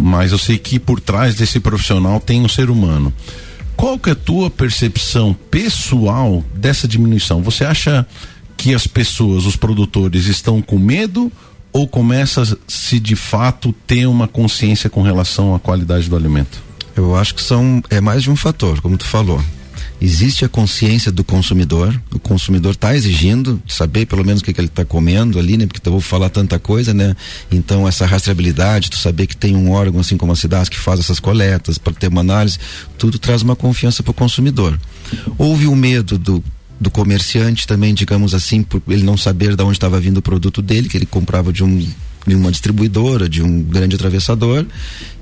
[0.00, 3.12] mas eu sei que por trás desse profissional tem um ser humano.
[3.78, 7.40] Qual que é a tua percepção pessoal dessa diminuição?
[7.42, 8.04] Você acha
[8.56, 11.30] que as pessoas, os produtores, estão com medo
[11.72, 16.60] ou começa se de fato ter uma consciência com relação à qualidade do alimento?
[16.96, 19.40] Eu acho que são é mais de um fator, como tu falou
[20.00, 22.00] existe a consciência do consumidor.
[22.12, 25.66] O consumidor está exigindo saber pelo menos o que, que ele está comendo ali, né?
[25.66, 27.16] Porque eu vou falar tanta coisa, né?
[27.50, 31.00] Então essa rastreabilidade, tu saber que tem um órgão assim como a cidade que faz
[31.00, 32.58] essas coletas para ter uma análise,
[32.96, 34.78] tudo traz uma confiança para o consumidor.
[35.36, 36.42] Houve o um medo do
[36.80, 40.62] do comerciante também, digamos assim, por ele não saber de onde estava vindo o produto
[40.62, 41.84] dele, que ele comprava de um
[42.24, 44.66] de uma distribuidora, de um grande atravessador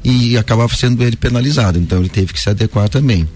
[0.02, 1.78] e acabava sendo ele penalizado.
[1.78, 3.26] Então ele teve que se adequar também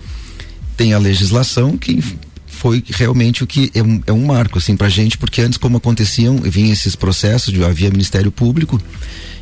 [0.80, 2.02] tem a legislação que
[2.46, 5.76] foi realmente o que é um, é um marco assim para gente porque antes como
[5.76, 8.80] aconteciam vinham esses processos de, havia Ministério Público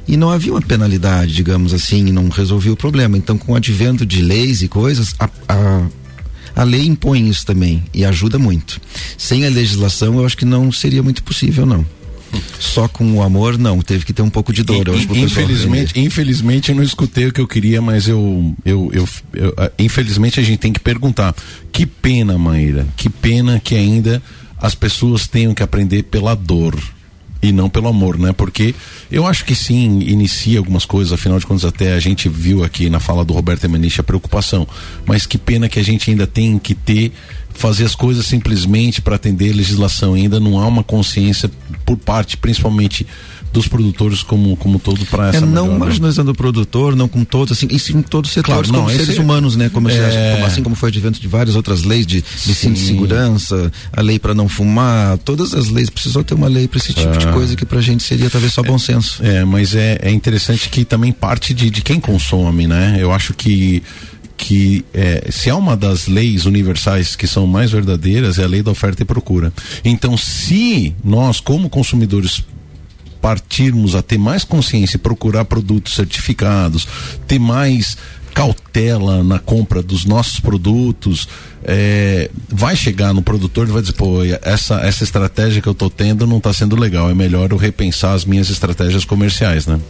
[0.08, 3.54] e não havia uma penalidade digamos assim e não resolvia o problema então com o
[3.54, 5.86] advento de leis e coisas a, a
[6.56, 8.80] a lei impõe isso também e ajuda muito.
[9.16, 11.86] Sem a legislação, eu acho que não seria muito possível, não.
[12.58, 13.80] Só com o amor, não.
[13.80, 14.86] Teve que ter um pouco de dor.
[14.88, 19.54] E, infelizmente, infelizmente eu não escutei o que eu queria, mas eu, eu, eu, eu,
[19.78, 21.34] infelizmente a gente tem que perguntar.
[21.72, 22.86] Que pena, Maíra.
[22.96, 24.22] Que pena que ainda
[24.60, 26.76] as pessoas tenham que aprender pela dor
[27.40, 28.32] e não pelo amor, né?
[28.32, 28.74] Porque
[29.10, 32.90] eu acho que sim, inicia algumas coisas, afinal de contas até a gente viu aqui
[32.90, 34.66] na fala do Roberto Emenich a preocupação,
[35.06, 37.12] mas que pena que a gente ainda tem que ter
[37.58, 40.14] fazer as coisas simplesmente para atender a legislação.
[40.14, 40.40] Ainda.
[40.40, 41.50] Não há uma consciência
[41.84, 43.06] por parte, principalmente
[43.52, 47.52] dos produtores como como todo para essa é, não marginalizando o produtor não com todos
[47.52, 49.88] assim e sim com todos os setores claro, não, como seres é, humanos né como,
[49.88, 50.42] é...
[50.42, 54.34] assim como foi advento de várias outras leis de, de de segurança a lei para
[54.34, 57.32] não fumar todas as leis precisou ter uma lei para esse tipo de ah.
[57.32, 59.24] coisa que para a gente seria talvez só bom senso.
[59.24, 62.98] é mas é, é interessante que também parte de, de quem consome né?
[63.00, 63.82] Eu acho que
[64.38, 68.62] que é, se há uma das leis universais que são mais verdadeiras é a lei
[68.62, 69.52] da oferta e procura.
[69.84, 72.42] Então, se nós, como consumidores,
[73.20, 76.86] partirmos a ter mais consciência e procurar produtos certificados,
[77.26, 77.98] ter mais
[78.38, 81.28] cautela na compra dos nossos produtos,
[81.64, 85.90] é, vai chegar no produtor e vai dizer, pô, essa, essa estratégia que eu estou
[85.90, 89.80] tendo não está sendo legal, é melhor eu repensar as minhas estratégias comerciais, né?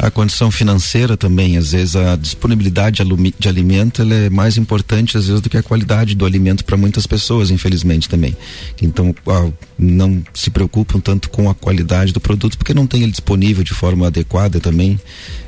[0.00, 3.04] A condição financeira também, às vezes a disponibilidade
[3.38, 7.06] de alimento é mais importante às vezes do que a qualidade do alimento para muitas
[7.06, 8.36] pessoas, infelizmente também.
[8.82, 9.14] Então,
[9.78, 13.72] não se preocupam tanto com a qualidade do produto porque não tem ele disponível de
[13.72, 14.98] forma adequada também.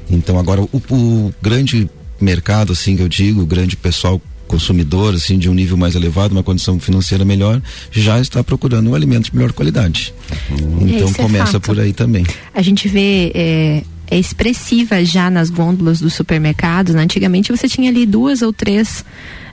[0.09, 1.91] Então, agora o, o grande
[2.21, 6.33] mercado, assim que eu digo, o grande pessoal consumidor, assim, de um nível mais elevado,
[6.33, 7.61] uma condição financeira melhor,
[7.91, 10.15] já está procurando um alimento de melhor qualidade.
[10.51, 10.89] Uhum.
[10.89, 12.25] Então é começa é por aí também.
[12.55, 16.95] A gente vê é, é, expressiva já nas gôndolas dos supermercados.
[16.95, 17.03] Né?
[17.03, 19.05] Antigamente você tinha ali duas ou três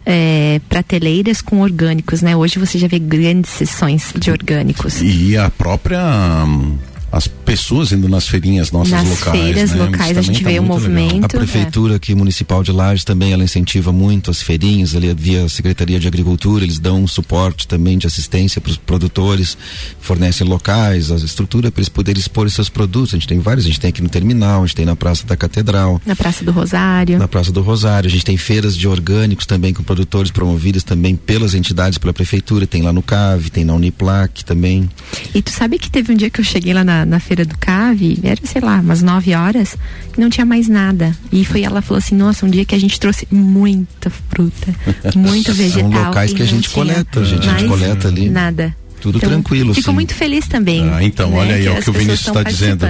[0.06, 2.36] é, prateleiras com orgânicos, né?
[2.36, 5.02] Hoje você já vê grandes sessões de orgânicos.
[5.02, 6.78] E a própria hum,
[7.12, 9.26] as pessoas indo nas feirinhas nossas nas locais.
[9.26, 9.86] Nas feiras né?
[9.86, 11.14] locais a gente tá vê o movimento.
[11.14, 11.26] Legal.
[11.26, 11.96] A prefeitura é.
[11.98, 16.64] aqui municipal de Lages também ela incentiva muito as feirinhas ali via Secretaria de Agricultura,
[16.64, 19.58] eles dão um suporte também de assistência para os produtores,
[20.00, 23.14] fornecem locais, a estrutura para eles poderem expor seus produtos.
[23.14, 25.26] A gente tem vários, a gente tem aqui no terminal, a gente tem na Praça
[25.26, 27.20] da Catedral, na Praça do Rosário.
[27.20, 31.16] Na Praça do Rosário, a gente tem feiras de orgânicos também com produtores promovidas também
[31.16, 34.90] pelas entidades pela prefeitura, tem lá no CAV, tem na Uniplac também.
[35.36, 37.58] E tu sabe que teve um dia que eu cheguei lá na na, feira do
[37.58, 39.78] Cave, era, sei lá, umas 9 horas,
[40.16, 41.16] e não tinha mais nada.
[41.32, 44.74] E foi ela falou assim, nossa, um dia que a gente trouxe muita fruta,
[45.16, 45.92] muito vegetal.
[45.92, 48.30] São locais que a gente coleta, a gente, a gente coleta ali.
[48.30, 48.76] Nada.
[49.02, 49.74] Tudo então, tranquilo.
[49.74, 49.96] Fico sim.
[49.96, 50.88] muito feliz também.
[50.90, 52.86] Ah, então, né, olha aí, é o que o Vinícius está dizendo,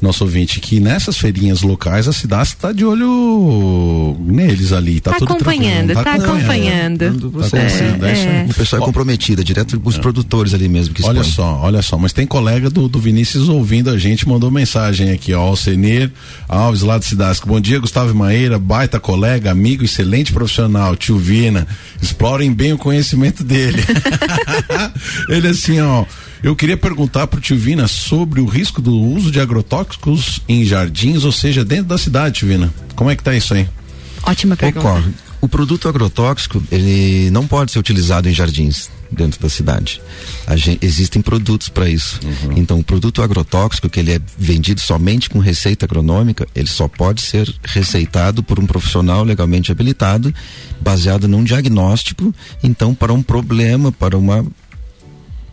[0.00, 5.00] nosso ouvinte, que nessas feirinhas locais a cidade está de olho neles ali.
[5.00, 6.98] Tá, tá tudo acompanhando, tá, tá acompanhando.
[6.98, 8.04] Tá acompanhando.
[8.04, 8.46] É, é.
[8.48, 9.98] O pessoal é comprometido, direto os é.
[9.98, 13.90] produtores ali mesmo que Olha só, olha só, mas tem colega do, do Vinícius ouvindo
[13.90, 16.10] a gente, mandou mensagem aqui, ó, o Senir
[16.48, 17.48] Alves lá de Cidasco.
[17.48, 21.66] Bom dia, Gustavo Maíra, baita colega, amigo, excelente profissional, tio Vina.
[22.00, 23.82] Explorem bem o conhecimento dele.
[25.28, 26.04] Ele assim, ó,
[26.42, 30.64] eu queria perguntar para o Tio Vina sobre o risco do uso de agrotóxicos em
[30.64, 32.72] jardins, ou seja, dentro da cidade, Tio Vina.
[32.94, 33.68] Como é que tá isso aí?
[34.22, 34.86] Ótima pergunta.
[34.86, 35.12] Ocorre.
[35.40, 40.00] O produto agrotóxico, ele não pode ser utilizado em jardins dentro da cidade.
[40.54, 42.20] Gente, existem produtos para isso.
[42.24, 42.52] Uhum.
[42.56, 47.20] Então, o produto agrotóxico, que ele é vendido somente com receita agronômica, ele só pode
[47.20, 50.34] ser receitado por um profissional legalmente habilitado,
[50.80, 54.44] baseado num diagnóstico, então, para um problema, para uma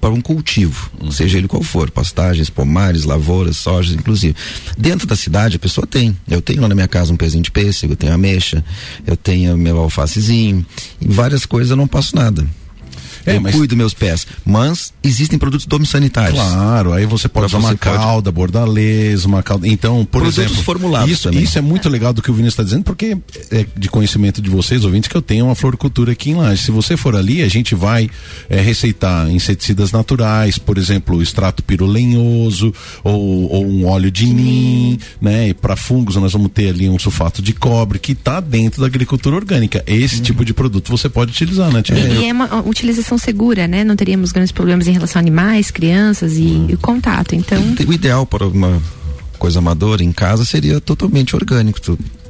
[0.03, 1.09] para um cultivo, uhum.
[1.09, 4.35] seja ele qual for, pastagens, pomares, lavouras, sojas, inclusive.
[4.77, 6.13] Dentro da cidade a pessoa tem.
[6.29, 8.65] Eu tenho lá na minha casa um pezinho de pêssego, eu tenho ameixa,
[9.07, 10.65] eu tenho meu alfacezinho,
[10.99, 12.45] e várias coisas eu não passo nada.
[13.25, 13.55] É, eu mas...
[13.55, 14.27] cuido meus pés.
[14.45, 16.39] Mas existem produtos domissanitários.
[16.39, 18.35] Claro, aí você pode usar uma calda, pode...
[18.35, 19.67] bordalês, uma calda.
[19.67, 20.63] Então, por produtos exemplo.
[20.63, 21.43] formulados isso, também.
[21.43, 23.17] isso é muito legal do que o Vinícius está dizendo, porque
[23.51, 26.63] é de conhecimento de vocês, ouvintes, que eu tenho uma floricultura aqui em Laje.
[26.63, 28.09] Se você for ali, a gente vai
[28.49, 35.49] é, receitar inseticidas naturais, por exemplo, extrato pirolenhoso ou, ou um óleo de nim, né?
[35.49, 38.87] E para fungos nós vamos ter ali um sulfato de cobre que está dentro da
[38.87, 39.83] agricultura orgânica.
[39.87, 40.21] Esse uhum.
[40.23, 41.97] tipo de produto você pode utilizar, né, Tia?
[41.97, 43.83] E é uma utilização segura, né?
[43.83, 46.67] Não teríamos grandes problemas em relação a animais, crianças e, hum.
[46.69, 47.35] e contato.
[47.35, 47.61] Então.
[47.87, 48.81] O ideal para uma
[49.37, 51.79] coisa amadora em casa seria totalmente orgânico.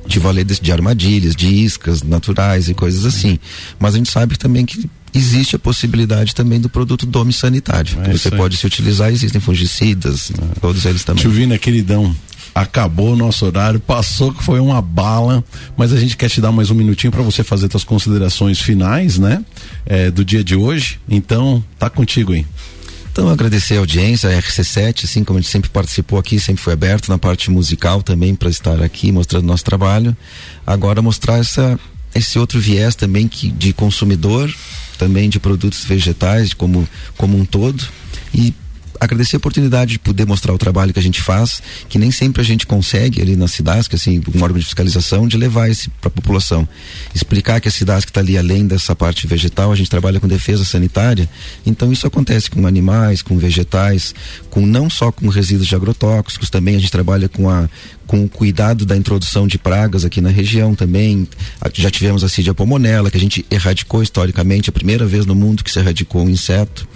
[0.05, 3.39] De valer de, de armadilhas, de iscas naturais e coisas assim.
[3.79, 7.97] Mas a gente sabe também que existe a possibilidade também do produto dome sanitário.
[8.03, 10.59] É você pode se utilizar, existem fungicidas, é.
[10.59, 11.23] todos eles também.
[11.23, 12.13] Chuvina, queridão,
[12.54, 15.43] acabou o nosso horário, passou que foi uma bala,
[15.76, 19.18] mas a gente quer te dar mais um minutinho para você fazer suas considerações finais,
[19.18, 19.43] né?
[19.86, 20.99] É, do dia de hoje.
[21.10, 22.45] Então, tá contigo aí.
[23.12, 26.74] Então, agradecer a audiência, a RC7, assim como a gente sempre participou aqui, sempre foi
[26.74, 30.18] aberto na parte musical também para estar aqui mostrando nosso trabalho.
[30.66, 31.80] Agora mostrar essa,
[32.16, 34.51] esse outro viés também que, de consumidor,
[34.97, 37.84] também de produtos vegetais como, como um todo.
[38.34, 38.51] E
[39.04, 42.41] agradecer a oportunidade de poder mostrar o trabalho que a gente faz, que nem sempre
[42.41, 46.08] a gente consegue ali na Cidasc, assim, um órgão de fiscalização, de levar isso para
[46.08, 46.68] a população.
[47.14, 50.66] Explicar que a Cidasc está ali além dessa parte vegetal, a gente trabalha com defesa
[50.66, 51.30] sanitária,
[51.66, 54.14] então isso acontece com animais, com vegetais,
[54.49, 57.70] com não só com resíduos de agrotóxicos, também a gente trabalha com a
[58.06, 61.28] com o cuidado da introdução de pragas aqui na região também.
[61.74, 65.64] Já tivemos a Cidia pomonella, que a gente erradicou historicamente, a primeira vez no mundo
[65.64, 66.88] que se erradicou um inseto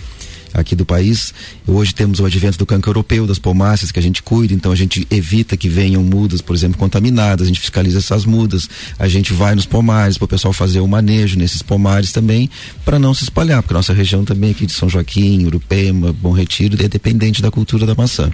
[0.60, 1.34] aqui do país.
[1.66, 4.76] Hoje temos o advento do cancro europeu, das pomáceas que a gente cuida, então a
[4.76, 9.34] gente evita que venham mudas, por exemplo, contaminadas, a gente fiscaliza essas mudas, a gente
[9.34, 12.50] vai nos pomares para o pessoal fazer o manejo nesses pomares também,
[12.84, 16.76] para não se espalhar, porque nossa região também aqui de São Joaquim, Urupema, Bom Retiro,
[16.84, 18.32] é dependente da cultura da maçã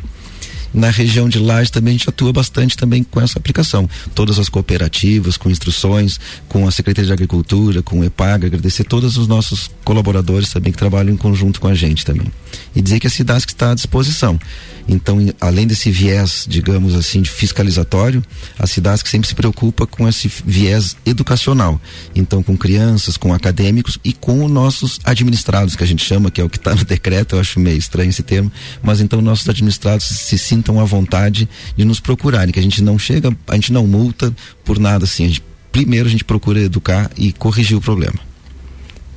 [0.73, 3.87] na região de Laje também a gente atua bastante também com essa aplicação.
[4.15, 6.19] Todas as cooperativas, com instruções,
[6.49, 10.77] com a Secretaria de Agricultura, com o EPAG, agradecer todos os nossos colaboradores também que
[10.77, 12.27] trabalham em conjunto com a gente também.
[12.75, 14.39] E dizer que a cidade está à disposição.
[14.87, 18.23] Então, além desse viés, digamos assim, de fiscalizatório,
[18.57, 21.79] a cidade sempre se preocupa com esse viés educacional.
[22.15, 26.41] Então, com crianças, com acadêmicos e com os nossos administrados, que a gente chama, que
[26.41, 29.47] é o que está no decreto, eu acho meio estranho esse termo, mas então nossos
[29.47, 33.71] administrados se sintam à vontade de nos procurarem, que a gente não chega, a gente
[33.71, 35.25] não multa por nada assim.
[35.25, 38.32] A gente, primeiro a gente procura educar e corrigir o problema.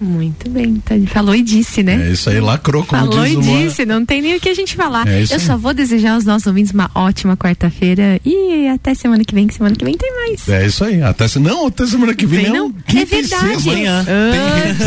[0.00, 2.08] Muito bem, tá, falou e disse, né?
[2.08, 3.58] É isso aí, lacrou, como Falou diz e uma...
[3.58, 5.08] disse, não tem nem o que a gente falar.
[5.08, 9.34] É Eu só vou desejar aos nossos ouvintes uma ótima quarta-feira e até semana que
[9.34, 10.48] vem, que semana que vem tem mais.
[10.48, 12.68] É isso aí, até se não, até semana que vem, vem não.
[12.68, 13.00] não.
[13.00, 13.70] É verdade.
[13.70, 14.04] Amanhã.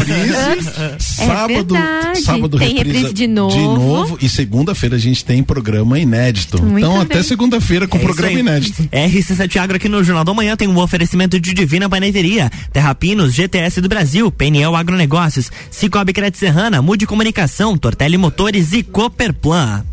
[0.05, 2.22] tem reprise, é sábado, verdade.
[2.22, 3.55] sábado tem reprise de novo.
[3.55, 6.62] De novo e segunda-feira a gente tem programa inédito.
[6.62, 7.01] Muito então bem.
[7.01, 8.84] até segunda-feira com é programa inédito.
[8.84, 13.82] RC7 Agro aqui no Jornal do Manhã tem um oferecimento de Divina Paneteria, Terrapinos, GTS
[13.82, 19.85] do Brasil, PNL Agronegócios Cicobi Crédito Serrana, Mude Comunicação, Tortelli Motores e Cooperplan.